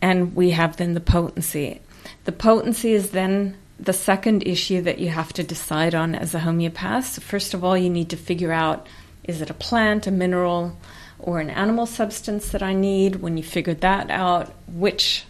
And 0.00 0.36
we 0.36 0.50
have 0.50 0.76
then 0.76 0.94
the 0.94 1.00
potency. 1.00 1.80
The 2.24 2.32
potency 2.32 2.92
is 2.92 3.10
then 3.10 3.56
the 3.78 3.92
second 3.92 4.46
issue 4.46 4.80
that 4.82 4.98
you 4.98 5.08
have 5.08 5.32
to 5.34 5.42
decide 5.42 5.94
on 5.94 6.14
as 6.14 6.34
a 6.34 6.40
homeopath. 6.40 7.04
So 7.04 7.20
first 7.20 7.54
of 7.54 7.64
all, 7.64 7.76
you 7.76 7.90
need 7.90 8.10
to 8.10 8.16
figure 8.16 8.52
out 8.52 8.86
is 9.24 9.40
it 9.40 9.50
a 9.50 9.54
plant, 9.54 10.06
a 10.06 10.10
mineral, 10.10 10.76
or 11.18 11.40
an 11.40 11.50
animal 11.50 11.86
substance 11.86 12.50
that 12.50 12.62
I 12.62 12.74
need? 12.74 13.16
When 13.16 13.36
you 13.36 13.42
figure 13.42 13.74
that 13.74 14.10
out, 14.10 14.52
which 14.66 15.24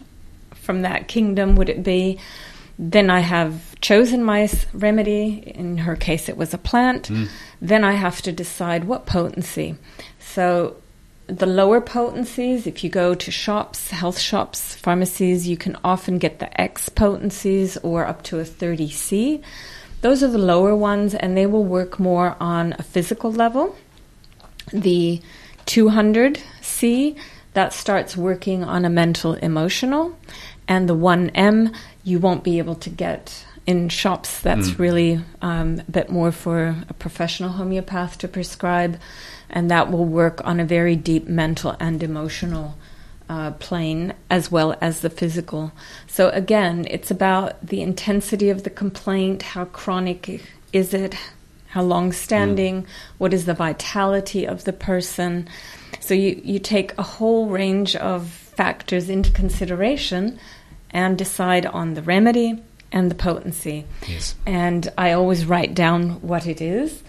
from 0.51 0.81
that 0.81 1.07
kingdom 1.07 1.55
would 1.55 1.69
it 1.69 1.83
be? 1.83 2.19
Then 2.77 3.09
I 3.09 3.21
have 3.21 3.79
chosen 3.79 4.23
my 4.23 4.49
remedy. 4.73 5.43
In 5.55 5.77
her 5.77 5.95
case, 5.95 6.27
it 6.27 6.35
was 6.35 6.53
a 6.53 6.57
plant. 6.57 7.07
Mm. 7.07 7.29
Then 7.61 7.85
I 7.85 7.93
have 7.93 8.21
to 8.23 8.33
decide 8.33 8.83
what 8.83 9.05
potency. 9.05 9.75
So 10.19 10.75
the 11.27 11.45
lower 11.45 11.81
potencies, 11.81 12.67
if 12.67 12.83
you 12.83 12.89
go 12.89 13.15
to 13.15 13.31
shops, 13.31 13.89
health 13.89 14.19
shops, 14.19 14.75
pharmacies, 14.75 15.47
you 15.47 15.57
can 15.57 15.75
often 15.83 16.19
get 16.19 16.39
the 16.39 16.61
X 16.61 16.89
potencies 16.89 17.77
or 17.77 18.05
up 18.05 18.21
to 18.23 18.39
a 18.39 18.43
30C. 18.43 19.41
Those 20.01 20.21
are 20.21 20.27
the 20.27 20.37
lower 20.37 20.75
ones, 20.75 21.15
and 21.15 21.35
they 21.35 21.47
will 21.47 21.63
work 21.63 21.99
more 21.99 22.35
on 22.39 22.75
a 22.77 22.83
physical 22.83 23.31
level. 23.31 23.75
The 24.71 25.21
200C, 25.65 27.17
that 27.53 27.73
starts 27.73 28.15
working 28.15 28.63
on 28.63 28.85
a 28.85 28.89
mental 28.89 29.33
emotional. 29.33 30.17
And 30.67 30.87
the 30.87 30.95
1M, 30.95 31.75
you 32.03 32.19
won't 32.19 32.43
be 32.43 32.59
able 32.59 32.75
to 32.75 32.89
get 32.89 33.45
in 33.65 33.89
shops. 33.89 34.39
That's 34.41 34.77
really 34.79 35.19
um, 35.41 35.81
a 35.87 35.91
bit 35.91 36.09
more 36.09 36.31
for 36.31 36.75
a 36.87 36.93
professional 36.93 37.51
homeopath 37.51 38.17
to 38.19 38.27
prescribe. 38.27 38.99
And 39.49 39.71
that 39.71 39.91
will 39.91 40.05
work 40.05 40.45
on 40.45 40.59
a 40.59 40.65
very 40.65 40.95
deep 40.95 41.27
mental 41.27 41.75
and 41.79 42.01
emotional 42.03 42.77
uh, 43.27 43.51
plane 43.51 44.13
as 44.29 44.51
well 44.51 44.75
as 44.81 45.01
the 45.01 45.09
physical. 45.09 45.71
So 46.07 46.29
again, 46.29 46.85
it's 46.89 47.09
about 47.09 47.65
the 47.65 47.81
intensity 47.81 48.49
of 48.49 48.63
the 48.63 48.69
complaint, 48.69 49.41
how 49.41 49.65
chronic 49.65 50.41
is 50.71 50.93
it, 50.93 51.15
how 51.69 51.81
long 51.81 52.11
standing, 52.11 52.85
what 53.17 53.33
is 53.33 53.45
the 53.45 53.53
vitality 53.53 54.45
of 54.45 54.63
the 54.63 54.73
person. 54.73 55.49
So 55.99 56.13
you, 56.13 56.39
you 56.43 56.59
take 56.59 56.95
a 56.97 57.03
whole 57.03 57.47
range 57.47 57.95
of 57.95 58.27
factors 58.27 59.09
into 59.09 59.31
consideration 59.31 60.39
and 60.91 61.17
decide 61.17 61.65
on 61.65 61.95
the 61.95 62.01
remedy 62.01 62.61
and 62.91 63.09
the 63.11 63.15
potency. 63.15 63.85
Yes. 64.07 64.35
And 64.45 64.91
I 64.97 65.11
always 65.11 65.45
write 65.45 65.73
down 65.73 66.21
what 66.21 66.47
it 66.47 66.61
is. 66.61 67.03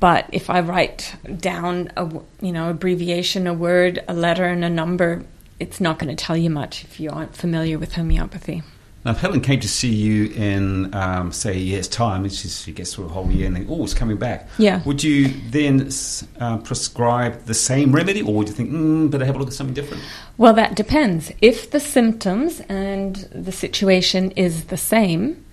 But 0.00 0.26
if 0.32 0.48
I 0.48 0.60
write 0.60 1.14
down 1.38 1.92
a 1.96 2.08
you 2.40 2.52
know 2.52 2.70
abbreviation, 2.70 3.46
a 3.46 3.54
word, 3.54 4.02
a 4.08 4.14
letter, 4.14 4.46
and 4.46 4.64
a 4.64 4.70
number, 4.70 5.24
it's 5.60 5.80
not 5.80 5.98
going 5.98 6.14
to 6.14 6.24
tell 6.24 6.36
you 6.36 6.50
much 6.50 6.84
if 6.84 6.98
you 6.98 7.10
aren't 7.10 7.36
familiar 7.36 7.78
with 7.78 7.94
homeopathy. 7.94 8.62
Now, 9.04 9.10
if 9.10 9.18
Helen 9.18 9.40
came 9.40 9.58
to 9.58 9.68
see 9.68 9.92
you 9.92 10.26
in, 10.26 10.94
um, 10.94 11.32
say, 11.32 11.52
a 11.52 11.58
year's 11.58 11.88
time, 11.88 12.22
and 12.22 12.32
she's, 12.32 12.60
she 12.62 12.72
gets 12.72 12.94
through 12.94 13.06
a 13.06 13.08
whole 13.08 13.28
year 13.30 13.48
and 13.48 13.56
then, 13.56 13.66
oh, 13.68 13.82
it's 13.82 13.94
coming 13.94 14.16
back. 14.16 14.48
Yeah. 14.58 14.80
Would 14.84 15.02
you 15.02 15.28
then 15.50 15.90
uh, 16.38 16.58
prescribe 16.58 17.44
the 17.46 17.54
same 17.54 17.92
remedy, 17.92 18.22
or 18.22 18.32
would 18.34 18.48
you 18.48 18.54
think, 18.54 18.70
mm, 18.70 19.10
better 19.10 19.24
have 19.24 19.34
a 19.34 19.38
look 19.38 19.48
at 19.48 19.54
something 19.54 19.74
different? 19.74 20.04
Well, 20.38 20.54
that 20.54 20.76
depends. 20.76 21.32
If 21.40 21.72
the 21.72 21.80
symptoms 21.80 22.60
and 22.68 23.16
the 23.32 23.52
situation 23.52 24.30
is 24.32 24.66
the 24.66 24.76
same, 24.76 25.44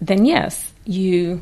then 0.00 0.26
yes, 0.26 0.72
you 0.84 1.40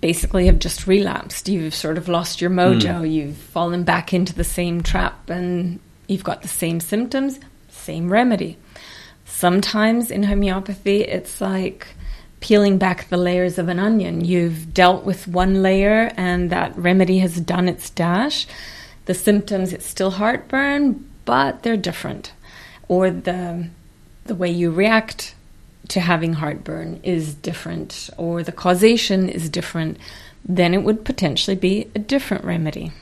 basically 0.00 0.46
have 0.46 0.58
just 0.58 0.86
relapsed. 0.86 1.48
You've 1.48 1.74
sort 1.74 1.98
of 1.98 2.08
lost 2.08 2.40
your 2.40 2.50
mojo. 2.50 3.10
You've 3.10 3.36
fallen 3.36 3.84
back 3.84 4.14
into 4.14 4.34
the 4.34 4.44
same 4.44 4.82
trap 4.82 5.28
and 5.28 5.80
you've 6.06 6.24
got 6.24 6.42
the 6.42 6.48
same 6.48 6.80
symptoms, 6.80 7.38
same 7.68 8.10
remedy. 8.10 8.56
Sometimes 9.32 10.10
in 10.10 10.22
homeopathy, 10.22 11.00
it's 11.00 11.40
like 11.40 11.88
peeling 12.40 12.78
back 12.78 13.08
the 13.08 13.16
layers 13.16 13.58
of 13.58 13.68
an 13.68 13.78
onion. 13.78 14.24
You've 14.24 14.72
dealt 14.72 15.04
with 15.04 15.26
one 15.26 15.62
layer 15.62 16.12
and 16.16 16.50
that 16.50 16.76
remedy 16.76 17.18
has 17.18 17.40
done 17.40 17.68
its 17.68 17.90
dash. 17.90 18.46
The 19.06 19.14
symptoms, 19.14 19.72
it's 19.72 19.86
still 19.86 20.12
heartburn, 20.12 21.04
but 21.24 21.62
they're 21.62 21.76
different. 21.76 22.32
Or 22.86 23.10
the, 23.10 23.68
the 24.24 24.34
way 24.34 24.50
you 24.50 24.70
react 24.70 25.34
to 25.88 26.00
having 26.00 26.34
heartburn 26.34 27.00
is 27.02 27.34
different, 27.34 28.10
or 28.16 28.42
the 28.42 28.52
causation 28.52 29.28
is 29.28 29.48
different, 29.48 29.98
then 30.44 30.74
it 30.74 30.84
would 30.84 31.04
potentially 31.04 31.56
be 31.56 31.88
a 31.94 31.98
different 31.98 32.44
remedy. 32.44 32.92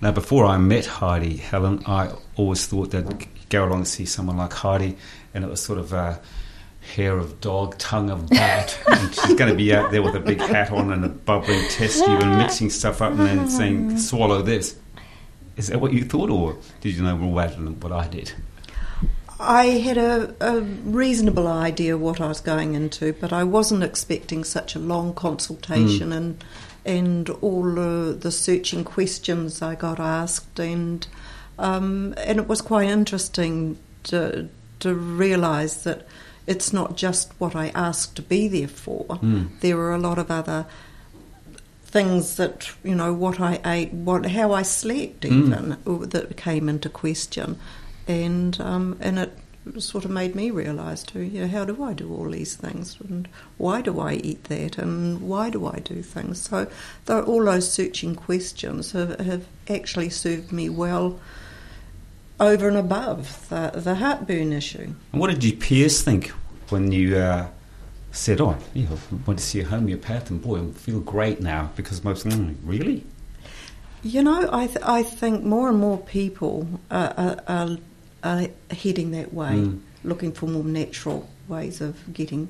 Now, 0.00 0.12
before 0.12 0.44
I 0.44 0.58
met 0.58 0.86
Heidi, 0.86 1.36
Helen, 1.36 1.82
I 1.86 2.10
always 2.36 2.66
thought 2.66 2.90
that 2.90 3.26
go 3.48 3.64
along 3.64 3.78
and 3.78 3.88
see 3.88 4.04
someone 4.04 4.36
like 4.36 4.52
Heidi, 4.52 4.96
and 5.34 5.44
it 5.44 5.50
was 5.50 5.60
sort 5.60 5.78
of 5.78 5.92
a 5.92 6.20
hair 6.94 7.18
of 7.18 7.40
dog, 7.40 7.76
tongue 7.78 8.10
of 8.10 8.28
bat, 8.30 8.78
and 8.88 9.14
she's 9.14 9.34
going 9.34 9.50
to 9.50 9.56
be 9.56 9.74
out 9.74 9.90
there 9.90 10.02
with 10.02 10.14
a 10.14 10.20
big 10.20 10.40
hat 10.40 10.70
on 10.70 10.92
and 10.92 11.04
a 11.04 11.08
bubbling 11.08 11.62
test 11.68 12.04
tube 12.04 12.22
and 12.22 12.38
mixing 12.38 12.70
stuff 12.70 13.02
up 13.02 13.12
and 13.12 13.20
then 13.20 13.48
saying, 13.48 13.98
swallow 13.98 14.42
this. 14.42 14.76
Is 15.56 15.68
that 15.68 15.80
what 15.80 15.92
you 15.92 16.04
thought, 16.04 16.30
or 16.30 16.56
did 16.80 16.94
you 16.94 17.02
know 17.02 17.16
more 17.16 17.42
better 17.42 17.56
than 17.56 17.78
what 17.80 17.92
I 17.92 18.06
did? 18.06 18.32
I 19.40 19.66
had 19.66 19.98
a, 19.98 20.34
a 20.40 20.60
reasonable 20.60 21.46
idea 21.46 21.96
what 21.96 22.20
I 22.20 22.28
was 22.28 22.40
going 22.40 22.74
into, 22.74 23.12
but 23.12 23.32
I 23.32 23.44
wasn't 23.44 23.84
expecting 23.84 24.42
such 24.44 24.74
a 24.74 24.78
long 24.78 25.14
consultation 25.14 26.12
and 26.12 26.44
and 26.84 27.28
all 27.28 27.78
uh, 27.78 28.12
the 28.12 28.32
searching 28.32 28.82
questions 28.82 29.60
I 29.60 29.74
got 29.74 30.00
asked, 30.00 30.58
and 30.58 31.06
um, 31.58 32.14
and 32.16 32.38
it 32.38 32.48
was 32.48 32.62
quite 32.62 32.88
interesting 32.88 33.78
to 34.04 34.48
to 34.80 34.94
realise 34.94 35.82
that 35.84 36.06
it's 36.46 36.72
not 36.72 36.96
just 36.96 37.32
what 37.38 37.54
I 37.54 37.68
asked 37.68 38.16
to 38.16 38.22
be 38.22 38.48
there 38.48 38.68
for. 38.68 39.18
There 39.60 39.76
were 39.76 39.94
a 39.94 39.98
lot 39.98 40.18
of 40.18 40.30
other 40.30 40.66
things 41.84 42.36
that 42.36 42.70
you 42.84 42.94
know 42.94 43.12
what 43.12 43.40
I 43.40 43.60
ate, 43.64 43.92
what 43.92 44.26
how 44.26 44.52
I 44.52 44.62
slept, 44.62 45.24
even 45.24 45.72
uh, 45.86 46.06
that 46.06 46.36
came 46.36 46.68
into 46.68 46.88
question, 46.88 47.58
and 48.06 48.58
um, 48.60 48.96
and 49.00 49.18
it 49.18 49.38
sort 49.78 50.04
of 50.04 50.10
made 50.10 50.34
me 50.34 50.50
realise 50.50 51.02
too. 51.02 51.20
You 51.20 51.42
know, 51.42 51.48
how 51.48 51.64
do 51.64 51.82
I 51.82 51.92
do 51.94 52.14
all 52.14 52.30
these 52.30 52.56
things, 52.56 52.96
and 53.00 53.28
why 53.56 53.80
do 53.80 54.00
I 54.00 54.14
eat 54.14 54.44
that, 54.44 54.78
and 54.78 55.20
why 55.22 55.50
do 55.50 55.66
I 55.66 55.80
do 55.80 56.02
things? 56.02 56.40
So, 56.42 56.66
though 57.06 57.22
all 57.22 57.44
those 57.44 57.70
searching 57.70 58.14
questions 58.14 58.92
have, 58.92 59.18
have 59.20 59.46
actually 59.68 60.10
served 60.10 60.52
me 60.52 60.68
well 60.68 61.18
over 62.40 62.68
and 62.68 62.76
above 62.76 63.48
the, 63.48 63.72
the 63.74 63.94
heartburn 63.96 64.52
issue. 64.52 64.94
And 65.12 65.20
what 65.20 65.30
did 65.30 65.42
your 65.44 65.56
peers 65.56 66.02
think 66.02 66.28
when 66.70 66.92
you 66.92 67.16
uh, 67.16 67.48
said, 68.12 68.40
"Oh, 68.40 68.56
yeah, 68.74 68.86
I 68.90 69.14
went 69.26 69.38
to 69.40 69.44
see 69.44 69.60
a 69.60 69.64
homeopath, 69.64 70.30
and 70.30 70.40
boy, 70.40 70.60
I 70.60 70.70
feel 70.72 71.00
great 71.00 71.40
now"? 71.40 71.70
Because 71.76 72.04
most, 72.04 72.26
mm, 72.26 72.54
really, 72.64 73.04
You 74.02 74.22
know, 74.22 74.48
I 74.52 74.66
th- 74.68 74.84
I 74.84 75.02
think 75.02 75.44
more 75.44 75.68
and 75.68 75.78
more 75.78 75.98
people 75.98 76.68
are, 76.90 77.12
are, 77.16 77.36
are, 77.48 77.76
are 78.22 78.46
heading 78.70 79.10
that 79.12 79.34
way, 79.34 79.54
Mm. 79.54 79.80
looking 80.04 80.32
for 80.32 80.46
more 80.46 80.62
natural 80.64 81.28
ways 81.48 81.80
of 81.80 81.96
getting 82.12 82.48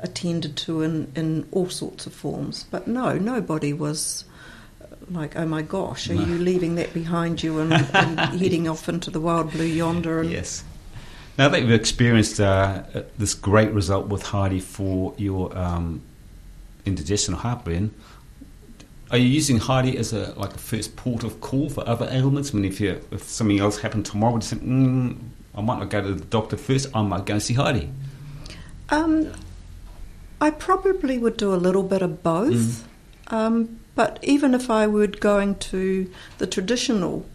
attended 0.00 0.54
to 0.56 0.82
in, 0.82 1.10
in 1.16 1.46
all 1.50 1.68
sorts 1.68 2.06
of 2.06 2.12
forms. 2.12 2.66
But 2.70 2.86
no, 2.86 3.18
nobody 3.18 3.72
was 3.72 4.24
like, 5.10 5.36
oh 5.36 5.46
my 5.46 5.62
gosh, 5.62 6.08
are 6.10 6.14
No. 6.14 6.24
you 6.24 6.38
leaving 6.38 6.74
that 6.76 6.92
behind 6.94 7.42
you 7.42 7.58
and, 7.60 7.72
and 7.72 8.18
heading 8.40 8.68
off 8.68 8.88
into 8.88 9.10
the 9.10 9.20
wild 9.20 9.50
blue 9.50 9.64
yonder? 9.64 10.20
And 10.20 10.30
Yes. 10.30 10.64
Now 11.36 11.48
that 11.48 11.60
you've 11.62 11.70
experienced 11.72 12.38
uh, 12.40 12.82
uh, 12.94 13.02
this 13.18 13.34
great 13.34 13.72
result 13.72 14.06
with 14.06 14.22
Heidi 14.22 14.60
for 14.60 15.14
your 15.18 15.56
um, 15.58 16.00
indigestion 16.86 17.34
or 17.34 17.38
heartburn, 17.38 17.92
are 19.10 19.18
you 19.18 19.26
using 19.26 19.58
Heidi 19.58 19.96
as 19.98 20.12
a 20.12 20.32
like 20.38 20.54
a 20.54 20.58
first 20.58 20.96
port 20.96 21.24
of 21.24 21.40
call 21.40 21.68
for 21.70 21.86
other 21.88 22.08
ailments? 22.10 22.52
I 22.52 22.56
mean, 22.58 22.64
if 22.64 22.80
you 22.80 23.00
if 23.10 23.24
something 23.24 23.58
else 23.60 23.78
happened 23.78 24.06
tomorrow, 24.06 24.34
you 24.36 24.40
think, 24.42 24.62
mm, 24.62 25.18
I 25.56 25.60
might 25.60 25.78
not 25.80 25.90
go 25.90 26.02
to 26.02 26.14
the 26.14 26.24
doctor 26.24 26.56
first. 26.56 26.88
I 26.94 27.02
might 27.02 27.24
go 27.26 27.34
and 27.34 27.42
see 27.42 27.54
Heidi. 27.54 27.90
Um, 28.90 29.32
I 30.40 30.50
probably 30.50 31.18
would 31.18 31.36
do 31.36 31.52
a 31.54 31.56
little 31.56 31.82
bit 31.82 32.00
of 32.02 32.22
both. 32.22 32.86
Um, 33.28 33.80
but 33.94 34.18
even 34.22 34.54
if 34.54 34.70
I 34.70 34.86
were 34.86 35.06
going 35.06 35.56
to 35.56 36.10
the 36.38 36.46
traditional 36.46 37.26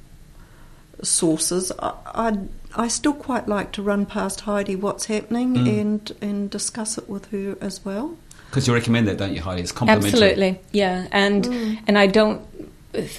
sources, 1.02 1.72
I, 1.80 1.94
I'd, 2.14 2.50
I 2.76 2.88
still 2.88 3.14
quite 3.14 3.48
like 3.48 3.72
to 3.74 3.82
run 3.82 4.06
past 4.06 4.42
Heidi 4.42 4.76
what's 4.76 5.06
happening 5.06 5.56
Mm. 5.56 5.82
and, 5.82 6.12
and 6.22 6.50
discuss 6.50 6.98
it 6.98 7.10
with 7.10 7.28
her 7.32 7.58
as 7.62 7.84
well. 7.86 8.18
Because 8.50 8.68
you 8.68 8.74
recommend 8.74 9.08
that, 9.08 9.18
don't 9.18 9.34
you, 9.34 9.42
Heidi? 9.42 9.62
It's 9.62 9.72
complementary. 9.72 10.10
Absolutely, 10.10 10.60
yeah, 10.72 11.08
and 11.12 11.46
and 11.88 11.98
I 12.00 12.08
don't 12.08 12.42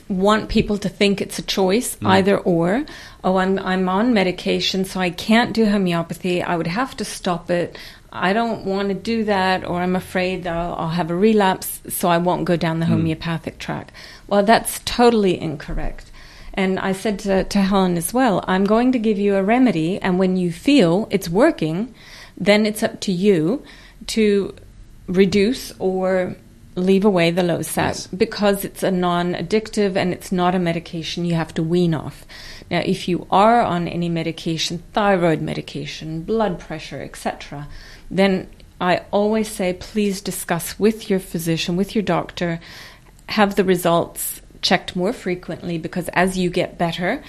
want 0.08 0.48
people 0.48 0.76
to 0.78 0.88
think 0.88 1.20
it's 1.20 1.38
a 1.38 1.42
choice 1.42 1.96
either 2.04 2.36
or. 2.36 2.84
Oh, 3.22 3.36
I'm 3.36 3.56
I'm 3.60 3.88
on 3.88 4.12
medication, 4.12 4.84
so 4.84 4.98
I 4.98 5.10
can't 5.10 5.52
do 5.52 5.66
homeopathy. 5.66 6.42
I 6.42 6.56
would 6.56 6.66
have 6.66 6.96
to 6.96 7.04
stop 7.04 7.48
it. 7.48 7.78
I 8.12 8.32
don't 8.32 8.64
want 8.64 8.88
to 8.88 8.94
do 8.94 9.24
that, 9.24 9.64
or 9.64 9.80
I'm 9.80 9.96
afraid 9.96 10.44
that 10.44 10.56
I'll, 10.56 10.74
I'll 10.74 10.88
have 10.88 11.10
a 11.10 11.16
relapse, 11.16 11.80
so 11.88 12.08
I 12.08 12.18
won't 12.18 12.44
go 12.44 12.56
down 12.56 12.80
the 12.80 12.86
hmm. 12.86 12.92
homeopathic 12.92 13.58
track. 13.58 13.92
Well, 14.26 14.42
that's 14.42 14.80
totally 14.80 15.40
incorrect. 15.40 16.10
And 16.54 16.80
I 16.80 16.92
said 16.92 17.20
to, 17.20 17.44
to 17.44 17.60
Helen 17.60 17.96
as 17.96 18.12
well, 18.12 18.44
I'm 18.48 18.64
going 18.64 18.90
to 18.92 18.98
give 18.98 19.18
you 19.18 19.36
a 19.36 19.42
remedy, 19.42 20.00
and 20.00 20.18
when 20.18 20.36
you 20.36 20.50
feel 20.50 21.06
it's 21.10 21.28
working, 21.28 21.94
then 22.36 22.66
it's 22.66 22.82
up 22.82 23.00
to 23.02 23.12
you 23.12 23.62
to 24.08 24.54
reduce 25.06 25.72
or 25.78 26.36
leave 26.76 27.04
away 27.04 27.30
the 27.30 27.42
Losec 27.42 27.76
Yes. 27.76 28.06
because 28.06 28.64
it's 28.64 28.82
a 28.82 28.90
non 28.90 29.34
addictive 29.34 29.96
and 29.96 30.12
it's 30.12 30.30
not 30.30 30.54
a 30.54 30.58
medication 30.58 31.24
you 31.24 31.34
have 31.34 31.54
to 31.54 31.62
wean 31.62 31.94
off. 31.94 32.24
Now, 32.70 32.80
if 32.84 33.08
you 33.08 33.26
are 33.30 33.60
on 33.60 33.88
any 33.88 34.08
medication, 34.08 34.82
thyroid 34.92 35.40
medication, 35.40 36.22
blood 36.22 36.60
pressure, 36.60 37.02
etc., 37.02 37.68
then 38.10 38.48
I 38.80 39.02
always 39.10 39.48
say 39.48 39.72
please 39.72 40.20
discuss 40.20 40.78
with 40.78 41.10
your 41.10 41.20
physician, 41.20 41.76
with 41.76 41.94
your 41.94 42.02
doctor, 42.02 42.60
have 43.28 43.56
the 43.56 43.64
results 43.64 44.40
checked 44.62 44.94
more 44.94 45.12
frequently 45.12 45.78
because 45.78 46.08
as 46.10 46.36
you 46.38 46.50
get 46.50 46.78
better, 46.78 47.22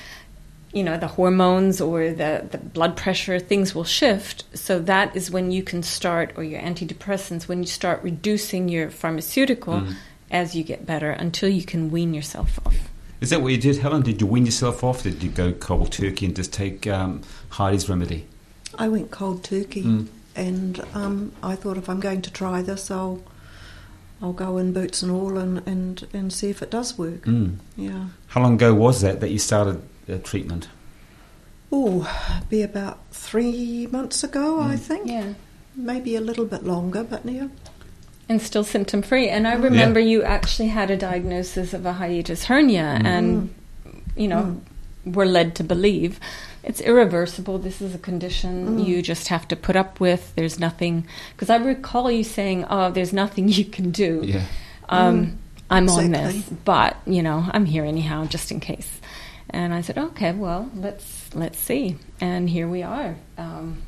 you 0.74 0.84
know, 0.84 0.98
the 0.98 1.08
hormones 1.08 1.82
or 1.82 2.12
the, 2.12 2.48
the 2.50 2.58
blood 2.58 2.96
pressure, 2.96 3.40
things 3.40 3.76
will 3.76 3.84
shift. 3.84 4.46
So 4.58 4.80
that 4.80 5.16
is 5.16 5.30
when 5.30 5.52
you 5.52 5.64
can 5.64 5.84
start, 5.84 6.34
or 6.38 6.44
your 6.44 6.62
antidepressants, 6.62 7.48
when 7.48 7.60
you 7.62 7.68
start 7.68 8.02
reducing 8.04 8.70
your 8.70 8.90
pharmaceutical 8.90 9.84
as 10.32 10.56
you 10.56 10.64
get 10.64 10.86
better 10.86 11.12
until 11.12 11.50
you 11.50 11.64
can 11.64 11.92
wean 11.92 12.14
yourself 12.14 12.60
off. 12.66 12.76
Is 13.20 13.30
that 13.32 13.42
what 13.42 13.52
you 13.52 13.58
did, 13.58 13.78
Helen? 13.78 14.02
Did 14.02 14.22
you 14.22 14.28
wean 14.28 14.46
yourself 14.46 14.84
off? 14.84 15.04
Did 15.04 15.22
you 15.22 15.30
go 15.30 15.52
cold 15.52 15.92
turkey 15.92 16.26
and 16.26 16.36
just 16.36 16.54
take 16.54 16.88
um, 16.88 17.22
Heidi's 17.50 17.88
remedy? 17.90 18.26
I 18.80 18.88
went 18.88 19.12
cold 19.12 19.44
turkey, 19.44 19.84
Mm. 19.84 20.08
and 20.36 20.80
um, 20.94 21.34
I 21.44 21.56
thought 21.56 21.78
if 21.78 21.90
I'm 21.90 22.00
going 22.00 22.22
to 22.24 22.32
try 22.32 22.62
this, 22.62 22.90
I'll 22.90 23.22
I'll 24.22 24.34
go 24.34 24.58
in 24.58 24.72
boots 24.72 25.02
and 25.04 25.12
all 25.12 25.38
and, 25.38 25.62
and, 25.68 26.08
and 26.14 26.32
see 26.32 26.50
if 26.50 26.62
it 26.62 26.72
does 26.72 26.98
work. 26.98 27.26
Mm. 27.26 27.58
Yeah. 27.76 28.06
How 28.28 28.42
long 28.42 28.54
ago 28.54 28.74
was 28.74 29.02
that 29.02 29.20
that 29.20 29.30
you 29.32 29.40
started 29.40 29.82
uh, 30.12 30.18
treatment? 30.20 30.68
Oh, 31.72 32.08
be 32.50 32.62
about 32.62 33.00
three 33.12 33.88
months 33.88 34.24
ago, 34.24 34.60
I 34.60 34.76
mm. 34.76 34.80
think. 34.80 35.08
Yeah. 35.08 35.34
Maybe 35.76 36.16
a 36.16 36.22
little 36.22 36.46
bit 36.46 36.64
longer, 36.64 37.04
but 37.04 37.26
yeah. 37.26 37.48
And 38.28 38.42
still 38.42 38.64
symptom 38.64 39.02
free. 39.02 39.30
And 39.30 39.48
I 39.48 39.56
mm. 39.56 39.64
remember 39.64 40.00
you 40.00 40.24
actually 40.24 40.68
had 40.70 40.92
a 40.92 40.98
diagnosis 40.98 41.74
of 41.74 41.86
a 41.86 41.94
hiatus 41.94 42.46
hernia, 42.46 43.00
mm. 43.02 43.06
and, 43.06 43.56
you 44.16 44.28
know, 44.28 44.62
were 45.06 45.26
led 45.26 45.56
to 45.56 45.64
believe 45.64 46.20
it's 46.64 46.82
irreversible. 46.82 47.58
This 47.58 47.82
is 47.82 47.96
a 47.96 47.98
condition 47.98 48.78
you 48.80 49.02
just 49.02 49.30
have 49.30 49.48
to 49.48 49.56
put 49.56 49.76
up 49.76 50.00
with. 50.00 50.34
There's 50.36 50.60
nothing. 50.60 51.08
Because 51.34 51.50
I 51.50 51.56
recall 51.58 52.12
you 52.12 52.24
saying, 52.24 52.66
oh, 52.70 52.92
there's 52.92 53.14
nothing 53.14 53.50
you 53.50 53.66
can 53.66 53.92
do. 53.92 54.22
Yeah. 54.24 54.46
um, 54.90 55.40
I'm 55.70 55.90
on 55.90 56.12
this, 56.12 56.44
but 56.66 56.98
you 57.06 57.24
know, 57.24 57.46
I'm 57.52 57.66
here 57.66 57.86
anyhow, 57.86 58.26
just 58.26 58.52
in 58.52 58.60
case. 58.60 59.00
And 59.52 59.74
I 59.74 59.82
said, 59.82 59.98
okay, 59.98 60.32
well, 60.34 60.70
let's 60.76 61.30
let's 61.36 61.60
see. 61.60 61.98
And 62.20 62.50
here 62.50 62.68
we 62.68 62.84
are. 62.84 63.16
Um, 63.38 63.84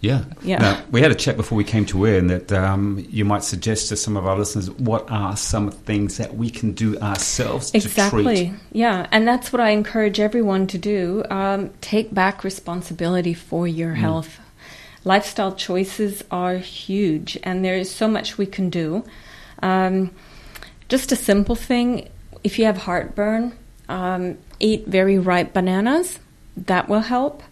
Yeah. 0.00 0.24
Yeah. 0.42 0.58
Now, 0.58 0.82
we 0.90 1.00
had 1.00 1.10
a 1.10 1.14
chat 1.14 1.36
before 1.36 1.56
we 1.56 1.64
came 1.64 1.86
to 1.86 2.06
air, 2.06 2.18
and 2.18 2.28
that 2.30 2.52
um, 2.52 3.04
you 3.08 3.24
might 3.24 3.42
suggest 3.44 3.88
to 3.88 3.96
some 3.96 4.16
of 4.16 4.26
our 4.26 4.36
listeners 4.38 4.70
what 4.70 5.10
are 5.10 5.36
some 5.36 5.70
things 5.70 6.16
that 6.18 6.36
we 6.36 6.50
can 6.50 6.72
do 6.72 6.98
ourselves 6.98 7.70
to 7.70 7.80
treat. 7.80 7.86
exactly. 7.86 8.52
Yeah, 8.72 9.06
and 9.10 9.26
that's 9.26 9.52
what 9.52 9.60
I 9.60 9.70
encourage 9.70 10.20
everyone 10.20 10.66
to 10.68 10.78
do. 10.78 11.24
Um, 11.30 11.70
take 11.80 12.12
back 12.12 12.44
responsibility 12.44 13.34
for 13.34 13.66
your 13.66 13.94
Mm. 13.94 13.98
health. 13.98 14.38
Lifestyle 15.04 15.54
choices 15.54 16.22
are 16.30 16.56
huge, 16.58 17.38
and 17.44 17.64
there 17.64 17.76
is 17.76 17.88
so 17.90 18.06
much 18.08 18.36
we 18.38 18.46
can 18.46 18.68
do. 18.70 19.04
Um, 19.62 20.10
just 20.88 21.12
a 21.12 21.16
simple 21.16 21.54
thing 21.56 22.08
if 22.44 22.58
you 22.58 22.64
have 22.66 22.76
heartburn, 22.78 23.52
um, 23.88 24.36
eat 24.60 24.86
very 24.86 25.18
ripe 25.18 25.52
bananas. 25.52 26.18
That 26.56 26.88
will 26.88 27.00
help. 27.00 27.42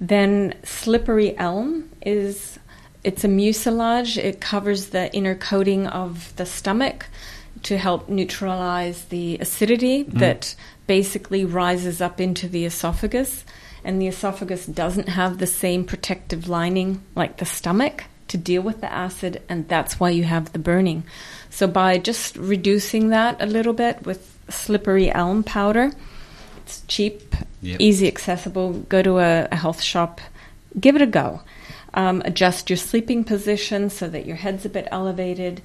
Then 0.00 0.54
slippery 0.64 1.36
elm 1.36 1.90
is 2.02 2.58
it's 3.04 3.24
a 3.24 3.28
mucilage. 3.28 4.18
It 4.18 4.40
covers 4.40 4.88
the 4.88 5.12
inner 5.14 5.34
coating 5.34 5.86
of 5.86 6.34
the 6.36 6.46
stomach 6.46 7.06
to 7.64 7.78
help 7.78 8.08
neutralize 8.08 9.04
the 9.06 9.38
acidity 9.38 10.04
mm-hmm. 10.04 10.18
that 10.18 10.54
basically 10.86 11.44
rises 11.44 12.00
up 12.00 12.20
into 12.20 12.48
the 12.48 12.64
esophagus. 12.64 13.44
And 13.84 14.00
the 14.02 14.08
esophagus 14.08 14.66
doesn't 14.66 15.08
have 15.08 15.38
the 15.38 15.46
same 15.46 15.84
protective 15.84 16.48
lining 16.48 17.02
like 17.14 17.36
the 17.36 17.46
stomach 17.46 18.04
to 18.28 18.36
deal 18.36 18.62
with 18.62 18.80
the 18.80 18.92
acid, 18.92 19.42
and 19.48 19.66
that's 19.68 19.98
why 19.98 20.10
you 20.10 20.24
have 20.24 20.52
the 20.52 20.58
burning. 20.58 21.04
So, 21.50 21.66
by 21.66 21.98
just 21.98 22.36
reducing 22.36 23.08
that 23.08 23.40
a 23.40 23.46
little 23.46 23.72
bit 23.72 24.04
with 24.04 24.36
slippery 24.50 25.10
elm 25.10 25.42
powder, 25.42 25.92
it's 26.68 26.82
cheap, 26.86 27.34
Yep. 27.62 27.80
easy 27.80 28.06
accessible. 28.06 28.72
Go 28.90 29.00
to 29.02 29.18
a, 29.18 29.48
a 29.50 29.56
health 29.56 29.80
shop, 29.80 30.20
give 30.78 30.94
it 30.96 31.02
a 31.02 31.06
go. 31.06 31.40
Um, 31.94 32.20
adjust 32.26 32.68
your 32.68 32.76
sleeping 32.76 33.24
position 33.24 33.88
so 33.88 34.06
that 34.08 34.26
your 34.26 34.36
head's 34.36 34.66
a 34.66 34.68
bit 34.68 34.86
elevated. 34.90 35.62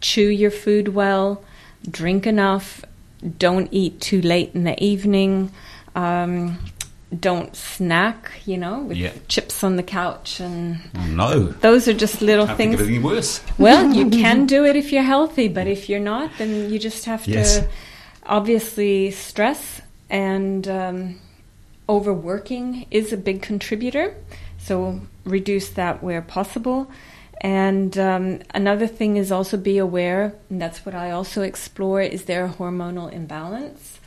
Chew 0.00 0.28
your 0.28 0.52
food 0.52 0.88
well. 0.94 1.42
Drink 1.90 2.24
enough. 2.26 2.84
Don't 3.38 3.68
eat 3.72 4.00
too 4.00 4.22
late 4.22 4.52
in 4.54 4.62
the 4.64 4.80
evening. 4.82 5.50
Um, 5.96 6.58
don't 7.18 7.54
snack, 7.56 8.30
you 8.46 8.56
know, 8.56 8.78
with 8.84 8.96
Yeah. 8.96 9.10
chips 9.28 9.64
on 9.64 9.74
the 9.76 9.82
couch. 9.82 10.38
And 10.40 10.78
Oh, 10.96 11.06
no. 11.06 11.40
those 11.60 11.88
are 11.88 11.92
just 11.92 12.22
little 12.22 12.46
Can't 12.46 12.56
think 12.56 12.70
things. 12.76 12.82
anything 12.88 13.02
worse. 13.02 13.40
Well, 13.58 13.92
you 13.92 14.08
can 14.22 14.46
do 14.46 14.64
it 14.64 14.76
if 14.76 14.92
you're 14.92 15.02
healthy, 15.02 15.48
but 15.48 15.66
if 15.66 15.88
you're 15.88 16.00
not, 16.14 16.30
then 16.38 16.70
you 16.72 16.78
just 16.78 17.04
have 17.06 17.26
Yes. 17.26 17.58
to 17.58 17.66
obviously 18.26 19.10
stress 19.10 19.80
and 20.10 20.66
um, 20.68 21.20
overworking 21.88 22.86
is 22.90 23.12
a 23.12 23.16
big 23.16 23.42
contributor. 23.42 24.14
So 24.58 25.00
reduce 25.24 25.70
that 25.70 26.02
where 26.02 26.22
possible. 26.22 26.90
And 27.40 27.98
um, 27.98 28.40
another 28.54 28.86
thing 28.86 29.16
is 29.16 29.30
also 29.30 29.56
be 29.56 29.76
aware, 29.76 30.34
and 30.48 30.62
that's 30.62 30.86
what 30.86 30.94
I 30.94 31.10
also 31.10 31.42
explore, 31.42 32.00
is 32.00 32.24
there 32.24 32.46
a 32.46 32.50
hormonal 32.50 33.12
imbalance? 33.12 34.00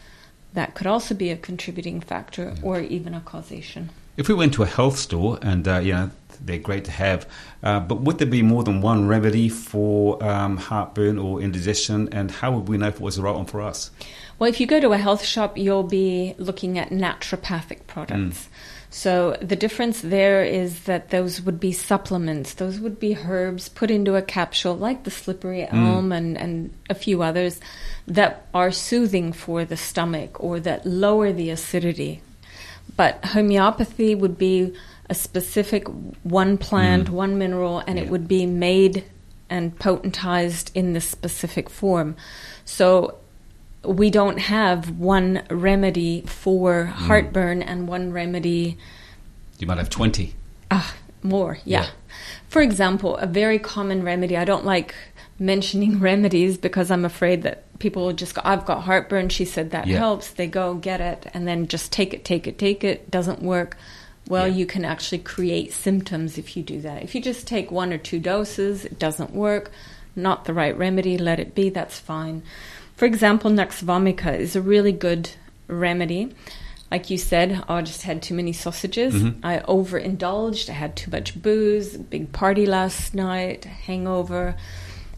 That 0.54 0.74
could 0.74 0.88
also 0.88 1.14
be 1.14 1.30
a 1.30 1.38
contributing 1.38 2.02
factor 2.02 2.56
or 2.64 2.80
even 2.80 3.14
a 3.14 3.22
causation. 3.22 3.92
If 4.18 4.28
we 4.28 4.34
went 4.34 4.56
to 4.56 4.64
a 4.64 4.66
health 4.66 4.98
store, 4.98 5.38
and 5.42 5.68
uh, 5.68 5.78
you 5.78 5.94
know 5.94 6.10
they're 6.44 6.58
great 6.58 6.86
to 6.86 6.92
have, 6.92 7.30
uh, 7.64 7.80
but 7.80 8.02
would 8.02 8.18
there 8.18 8.28
be 8.28 8.42
more 8.42 8.64
than 8.64 8.82
one 8.82 9.08
remedy 9.08 9.48
for 9.48 10.24
um, 10.24 10.58
heartburn 10.58 11.20
or 11.20 11.40
indigestion? 11.40 12.10
And 12.12 12.32
how 12.32 12.52
would 12.52 12.68
we 12.68 12.78
know 12.78 12.88
if 12.88 12.96
it 12.96 13.02
was 13.02 13.18
the 13.18 13.22
right 13.22 13.36
one 13.36 13.46
for 13.46 13.62
us? 13.62 13.92
Well, 14.40 14.50
if 14.50 14.60
you 14.60 14.68
go 14.68 14.80
to 14.80 14.94
a 14.94 14.98
health 14.98 15.24
shop, 15.24 15.58
you'll 15.58 15.84
be 15.84 16.36
looking 16.38 16.78
at 16.78 16.90
naturopathic 16.90 17.88
products. 17.88 18.50
So 18.90 19.38
the 19.42 19.56
difference 19.56 20.02
there 20.02 20.44
is 20.44 20.84
that 20.84 21.10
those 21.10 21.42
would 21.42 21.60
be 21.60 21.72
supplements. 21.72 22.54
Those 22.54 22.80
would 22.80 23.00
be 23.00 23.16
herbs 23.16 23.70
put 23.70 23.92
into 23.92 24.16
a 24.16 24.22
capsule, 24.22 24.76
like 24.76 25.04
the 25.04 25.12
slippery 25.12 25.68
elm 25.68 26.12
and, 26.12 26.38
and 26.38 26.74
a 26.90 26.96
few 26.96 27.22
others, 27.22 27.60
that 28.08 28.48
are 28.54 28.72
soothing 28.72 29.34
for 29.34 29.66
the 29.66 29.78
stomach 29.78 30.42
or 30.42 30.60
that 30.62 30.86
lower 30.86 31.34
the 31.34 31.50
acidity. 31.50 32.22
But 32.98 33.24
homeopathy 33.24 34.16
would 34.16 34.38
be 34.38 34.74
a 35.10 35.16
specific 35.16 35.88
one 36.24 36.58
plant, 36.58 37.10
one 37.10 37.38
mineral, 37.38 37.82
and 37.88 37.98
it 37.98 38.10
would 38.10 38.28
be 38.28 38.46
made 38.46 39.06
and 39.50 39.78
potentized 39.80 40.72
in 40.74 40.94
this 40.94 41.06
specific 41.06 41.70
form. 41.70 42.18
So 42.66 43.18
we 43.86 44.10
don't 44.10 44.40
have 44.40 44.90
one 45.00 45.44
remedy 45.50 46.22
for 46.26 46.86
heartburn 46.86 47.62
and 47.62 47.88
one 47.88 48.12
remedy 48.12 48.78
You 49.60 49.68
might 49.68 49.78
have 49.78 49.90
20. 49.90 50.34
Ah, 50.70 50.94
more, 51.24 51.60
yeah. 51.64 51.84
Yeah. 51.84 51.90
For 52.50 52.62
example, 52.62 53.16
a 53.18 53.28
very 53.28 53.60
common 53.60 54.04
remedy, 54.04 54.36
I 54.36 54.44
don't 54.44 54.66
like 54.66 54.94
mentioning 55.40 56.00
remedies 56.12 56.58
because 56.58 56.92
I'm 56.92 57.06
afraid 57.06 57.44
that 57.44 57.64
people 57.80 58.06
will 58.06 58.14
just 58.14 58.34
go, 58.36 58.42
I've 58.44 58.66
got 58.66 58.84
heartburn, 58.84 59.30
she 59.30 59.46
said 59.46 59.72
that 59.72 59.88
Yeah. 59.88 59.98
helps. 60.00 60.32
They 60.32 60.48
go 60.48 60.74
get 60.76 61.00
it 61.02 61.28
and 61.34 61.48
then 61.48 61.68
just 61.68 61.92
take 61.92 62.14
it, 62.14 62.26
take 62.26 62.48
it, 62.48 62.58
take 62.58 62.84
it, 62.84 63.10
doesn't 63.12 63.42
work. 63.42 63.78
Well, 64.28 64.48
Yeah. 64.48 64.56
you 64.56 64.66
can 64.66 64.84
actually 64.84 65.20
create 65.20 65.72
symptoms 65.74 66.38
if 66.38 66.58
you 66.58 66.64
do 66.64 66.82
that. 66.82 67.04
If 67.04 67.14
you 67.16 67.22
just 67.22 67.48
take 67.48 67.72
one 67.72 67.94
or 67.94 67.98
two 67.98 68.20
doses, 68.20 68.84
it 68.84 69.00
doesn't 69.00 69.32
work, 69.34 69.72
not 70.16 70.46
the 70.46 70.54
right 70.54 70.76
remedy, 70.78 71.18
let 71.18 71.40
it 71.40 71.54
be, 71.56 71.70
that's 71.70 72.00
fine. 72.00 72.42
For 72.96 73.06
example, 73.06 73.52
Nux 73.52 73.68
vomica 73.84 74.38
is 74.38 74.56
a 74.56 74.62
really 74.62 74.92
good 74.92 75.30
remedy. 75.68 76.34
Like 76.90 77.10
you 77.10 77.18
said, 77.18 77.64
oh, 77.70 77.76
I 77.76 77.82
just 77.84 78.02
had 78.04 78.22
too 78.24 78.34
many 78.34 78.54
sausages. 78.54 79.14
Mm-hmm. 79.14 79.46
I 79.46 79.60
overindulged. 79.68 80.70
I 80.70 80.74
had 80.74 80.96
too 80.96 81.12
much 81.12 81.40
booze, 81.42 81.96
big 81.98 82.32
party 82.32 82.66
last 82.66 83.14
night, 83.14 83.66
hangover, 83.66 84.56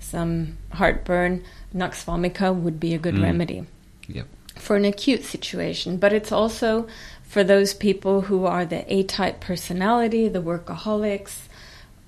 some 0.10 0.58
heartburn. 0.74 1.44
Nux 1.74 2.04
vomica 2.06 2.54
would 2.54 2.80
be 2.80 2.94
a 2.94 3.00
good 3.00 3.16
mm. 3.16 3.24
remedy 3.24 3.66
Yep. 4.08 4.28
for 4.56 4.76
an 4.76 4.86
acute 4.86 5.24
situation, 5.24 5.98
but 5.98 6.14
it's 6.14 6.32
also 6.32 6.88
for 7.24 7.44
those 7.44 7.74
people 7.74 8.22
who 8.22 8.46
are 8.46 8.66
the 8.66 8.92
A 8.92 9.04
type 9.04 9.40
personality, 9.40 10.28
the 10.28 10.42
workaholics, 10.42 11.48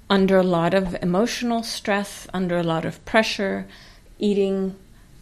under 0.09 0.37
a 0.37 0.43
lot 0.43 0.73
of 0.73 0.95
emotional 1.01 1.63
stress, 1.63 2.27
under 2.33 2.57
a 2.57 2.63
lot 2.63 2.85
of 2.85 3.03
pressure, 3.05 3.67
eating 4.19 4.75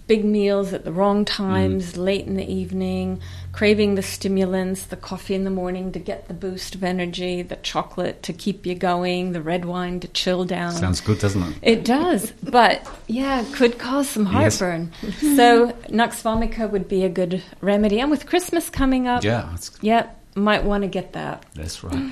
big 0.09 0.25
meals 0.25 0.73
at 0.73 0.83
the 0.83 0.91
wrong 0.91 1.23
times, 1.23 1.93
mm. 1.93 1.97
late 2.03 2.25
in 2.25 2.35
the 2.35 2.51
evening, 2.51 3.21
craving 3.51 3.93
the 3.93 4.01
stimulants, 4.01 4.85
the 4.85 4.97
coffee 4.97 5.35
in 5.35 5.43
the 5.43 5.51
morning 5.51 5.91
to 5.91 5.99
get 5.99 6.27
the 6.27 6.33
boost 6.33 6.73
of 6.73 6.83
energy, 6.83 7.43
the 7.43 7.55
chocolate 7.57 8.23
to 8.23 8.33
keep 8.33 8.65
you 8.65 8.73
going, 8.73 9.33
the 9.33 9.41
red 9.41 9.65
wine 9.65 9.99
to 9.99 10.07
chill 10.07 10.45
down. 10.45 10.71
Sounds 10.71 10.99
good, 10.99 11.19
doesn't 11.19 11.43
it? 11.43 11.53
It 11.61 11.85
does, 11.85 12.31
but 12.41 12.85
yeah, 13.05 13.45
could 13.53 13.77
cause 13.77 14.09
some 14.09 14.25
Yes. 14.25 14.59
heartburn. 14.59 14.91
so 15.19 15.73
Nux 15.89 16.09
vomica 16.23 16.69
would 16.69 16.87
be 16.87 17.05
a 17.05 17.09
good 17.09 17.43
remedy. 17.61 17.99
And 18.01 18.09
with 18.09 18.25
Christmas 18.25 18.69
coming 18.71 19.07
up, 19.07 19.23
Yeah, 19.23 19.53
it's 19.53 19.71
yep, 19.81 20.19
might 20.35 20.63
want 20.63 20.81
to 20.81 20.87
get 20.89 21.13
that. 21.13 21.45
That's 21.53 21.83
right. 21.83 22.11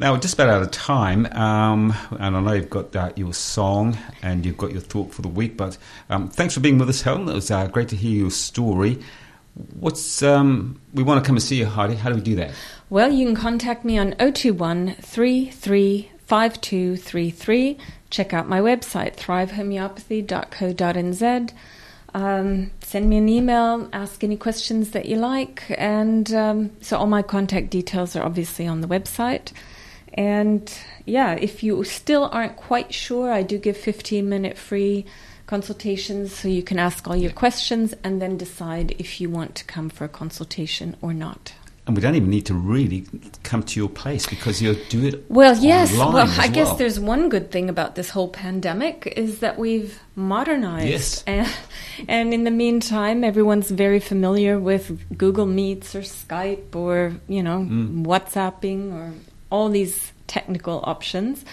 Now, 0.00 0.14
we're 0.14 0.20
just 0.20 0.32
about 0.32 0.48
out 0.48 0.62
of 0.62 0.70
time, 0.70 1.26
um, 1.26 1.94
and 2.18 2.34
I 2.34 2.40
know 2.40 2.54
you've 2.54 2.70
got 2.70 2.96
uh, 2.96 3.12
your 3.16 3.34
song 3.34 3.98
and 4.22 4.46
you've 4.46 4.56
got 4.56 4.72
your 4.72 4.80
thought 4.80 5.12
for 5.12 5.20
the 5.20 5.28
week, 5.28 5.58
but 5.58 5.76
um, 6.08 6.30
thanks 6.30 6.54
for 6.54 6.60
being 6.60 6.78
with 6.78 6.88
us, 6.88 7.02
Helen. 7.02 7.28
It 7.28 7.34
was 7.34 7.50
uh, 7.50 7.66
great 7.66 7.90
to 7.90 7.96
hear 7.96 8.18
your 8.18 8.30
story. 8.30 8.98
What's 9.78 10.22
um, 10.22 10.80
We 10.94 11.02
want 11.02 11.22
to 11.22 11.28
come 11.28 11.36
and 11.36 11.42
see 11.42 11.58
you, 11.58 11.66
Heidi. 11.66 11.96
How 11.96 12.08
do 12.08 12.14
we 12.14 12.22
do 12.22 12.34
that? 12.36 12.52
Well, 12.88 13.12
you 13.12 13.26
can 13.26 13.36
contact 13.36 13.84
me 13.84 13.98
on 13.98 14.12
021 14.12 14.94
335233. 15.02 17.76
Check 18.08 18.32
out 18.32 18.48
my 18.48 18.60
website, 18.60 19.16
thrivehomeopathy.co.nz. 19.16 21.52
Um, 22.14 22.70
send 22.80 23.10
me 23.10 23.18
an 23.18 23.28
email, 23.28 23.86
ask 23.92 24.24
any 24.24 24.38
questions 24.38 24.92
that 24.92 25.04
you 25.04 25.16
like. 25.16 25.64
And 25.76 26.32
um, 26.32 26.70
so 26.80 26.96
all 26.96 27.06
my 27.06 27.20
contact 27.20 27.68
details 27.68 28.16
are 28.16 28.24
obviously 28.24 28.66
on 28.66 28.80
the 28.80 28.88
website. 28.88 29.52
And 30.14 30.72
yeah, 31.06 31.32
if 31.34 31.62
you 31.62 31.84
still 31.84 32.28
aren't 32.32 32.56
quite 32.56 32.92
sure, 32.92 33.32
I 33.32 33.42
do 33.42 33.58
give 33.58 33.76
15 33.76 34.28
minute 34.28 34.58
free 34.58 35.06
consultations 35.46 36.32
so 36.34 36.48
you 36.48 36.62
can 36.62 36.78
ask 36.78 37.06
all 37.08 37.16
your 37.16 37.32
questions 37.32 37.94
and 38.04 38.22
then 38.22 38.36
decide 38.36 38.94
if 38.98 39.20
you 39.20 39.28
want 39.28 39.54
to 39.56 39.64
come 39.64 39.90
for 39.90 40.04
a 40.04 40.08
consultation 40.08 40.96
or 41.02 41.12
not. 41.12 41.52
And 41.86 41.96
we 41.96 42.02
don't 42.02 42.14
even 42.14 42.30
need 42.30 42.46
to 42.46 42.54
really 42.54 43.04
come 43.42 43.64
to 43.64 43.80
your 43.80 43.88
place 43.88 44.24
because 44.26 44.62
you'll 44.62 44.76
do 44.90 45.04
it 45.06 45.24
Well, 45.28 45.56
yes. 45.56 45.92
Well, 45.96 46.16
I 46.16 46.46
guess 46.46 46.72
there's 46.74 47.00
one 47.00 47.28
good 47.28 47.50
thing 47.50 47.68
about 47.68 47.96
this 47.96 48.10
whole 48.10 48.28
pandemic 48.28 49.12
is 49.16 49.40
that 49.40 49.58
we've 49.58 49.98
modernized. 50.14 50.86
Yes. 50.86 51.24
And, 51.26 51.48
and 52.08 52.34
in 52.34 52.44
the 52.44 52.50
meantime, 52.52 53.24
everyone's 53.24 53.70
very 53.70 53.98
familiar 53.98 54.60
with 54.60 55.18
Google 55.18 55.46
Meets 55.46 55.96
or 55.96 56.02
Skype 56.02 56.76
or, 56.76 57.14
you 57.26 57.42
know, 57.42 57.66
Mm. 57.68 58.04
WhatsApping 58.06 58.92
or 58.92 59.12
all 59.50 59.68
these 59.68 60.12
technical 60.26 60.80
options. 60.84 61.44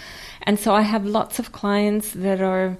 And 0.42 0.58
so 0.58 0.74
I 0.74 0.82
have 0.82 1.04
lots 1.04 1.38
of 1.38 1.52
clients 1.52 2.12
that 2.12 2.40
are 2.40 2.78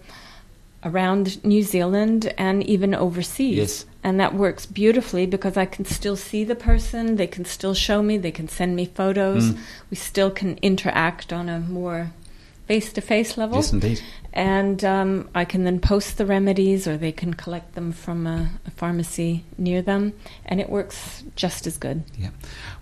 around 0.84 1.44
New 1.44 1.62
Zealand 1.62 2.32
and 2.38 2.62
even 2.64 2.94
overseas. 2.94 3.56
Yes. 3.56 3.86
And 4.04 4.20
that 4.20 4.34
works 4.34 4.64
beautifully 4.64 5.26
because 5.26 5.56
I 5.56 5.66
can 5.66 5.84
still 5.84 6.16
see 6.16 6.44
the 6.44 6.54
person, 6.54 7.16
they 7.16 7.26
can 7.26 7.44
still 7.44 7.74
show 7.74 8.02
me, 8.02 8.16
they 8.16 8.30
can 8.30 8.48
send 8.48 8.76
me 8.76 8.86
photos. 8.86 9.50
Mm. 9.50 9.58
We 9.90 9.96
still 9.96 10.30
can 10.30 10.56
interact 10.62 11.32
on 11.32 11.48
a 11.48 11.58
more 11.58 12.12
face 12.66 12.92
to 12.92 13.00
face 13.00 13.36
level. 13.36 13.56
Yes, 13.56 13.72
indeed. 13.72 14.00
And 14.32 14.84
um, 14.84 15.28
I 15.34 15.44
can 15.44 15.64
then 15.64 15.80
post 15.80 16.16
the 16.16 16.26
remedies 16.26 16.86
or 16.86 16.96
they 16.96 17.12
can 17.12 17.34
collect 17.34 17.74
them 17.74 17.92
from 17.92 18.26
a, 18.26 18.50
a 18.66 18.70
pharmacy 18.70 19.44
near 19.56 19.82
them. 19.82 20.12
And 20.44 20.60
it 20.60 20.70
works 20.70 21.24
just 21.34 21.66
as 21.66 21.76
good. 21.76 22.04
Yeah. 22.16 22.30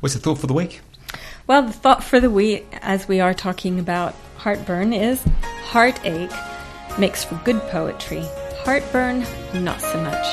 What's 0.00 0.14
the 0.14 0.20
thought 0.20 0.38
for 0.38 0.48
the 0.48 0.54
week? 0.54 0.82
Well, 1.46 1.62
the 1.62 1.72
thought 1.72 2.02
for 2.02 2.18
the 2.18 2.30
week, 2.30 2.66
as 2.82 3.06
we 3.06 3.20
are 3.20 3.32
talking 3.32 3.78
about 3.78 4.14
heartburn, 4.36 4.92
is 4.92 5.22
heartache 5.66 6.32
makes 6.98 7.22
for 7.22 7.36
good 7.44 7.60
poetry. 7.68 8.24
Heartburn, 8.64 9.24
not 9.54 9.80
so 9.80 10.00
much. 10.02 10.26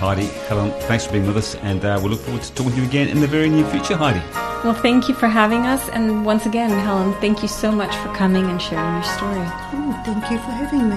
Heidi, 0.00 0.26
Helen, 0.48 0.72
thanks 0.82 1.06
for 1.06 1.12
being 1.12 1.26
with 1.26 1.36
us, 1.36 1.54
and 1.56 1.84
uh, 1.84 1.98
we'll 2.02 2.10
look 2.10 2.20
forward 2.20 2.42
to 2.42 2.52
talking 2.54 2.72
to 2.72 2.78
you 2.78 2.84
again 2.88 3.08
in 3.08 3.20
the 3.20 3.26
very 3.28 3.48
near 3.48 3.64
future, 3.70 3.96
Heidi. 3.96 4.20
Well, 4.64 4.74
thank 4.74 5.08
you 5.08 5.14
for 5.14 5.28
having 5.28 5.66
us. 5.66 5.88
And 5.90 6.26
once 6.26 6.46
again, 6.46 6.70
Helen, 6.70 7.12
thank 7.20 7.42
you 7.42 7.48
so 7.48 7.70
much 7.70 7.94
for 7.96 8.12
coming 8.14 8.46
and 8.46 8.60
sharing 8.60 8.94
your 8.94 9.04
story. 9.04 9.46
Oh, 9.72 10.02
thank 10.04 10.28
you 10.30 10.38
for 10.38 10.50
having 10.50 10.88
me. 10.88 10.96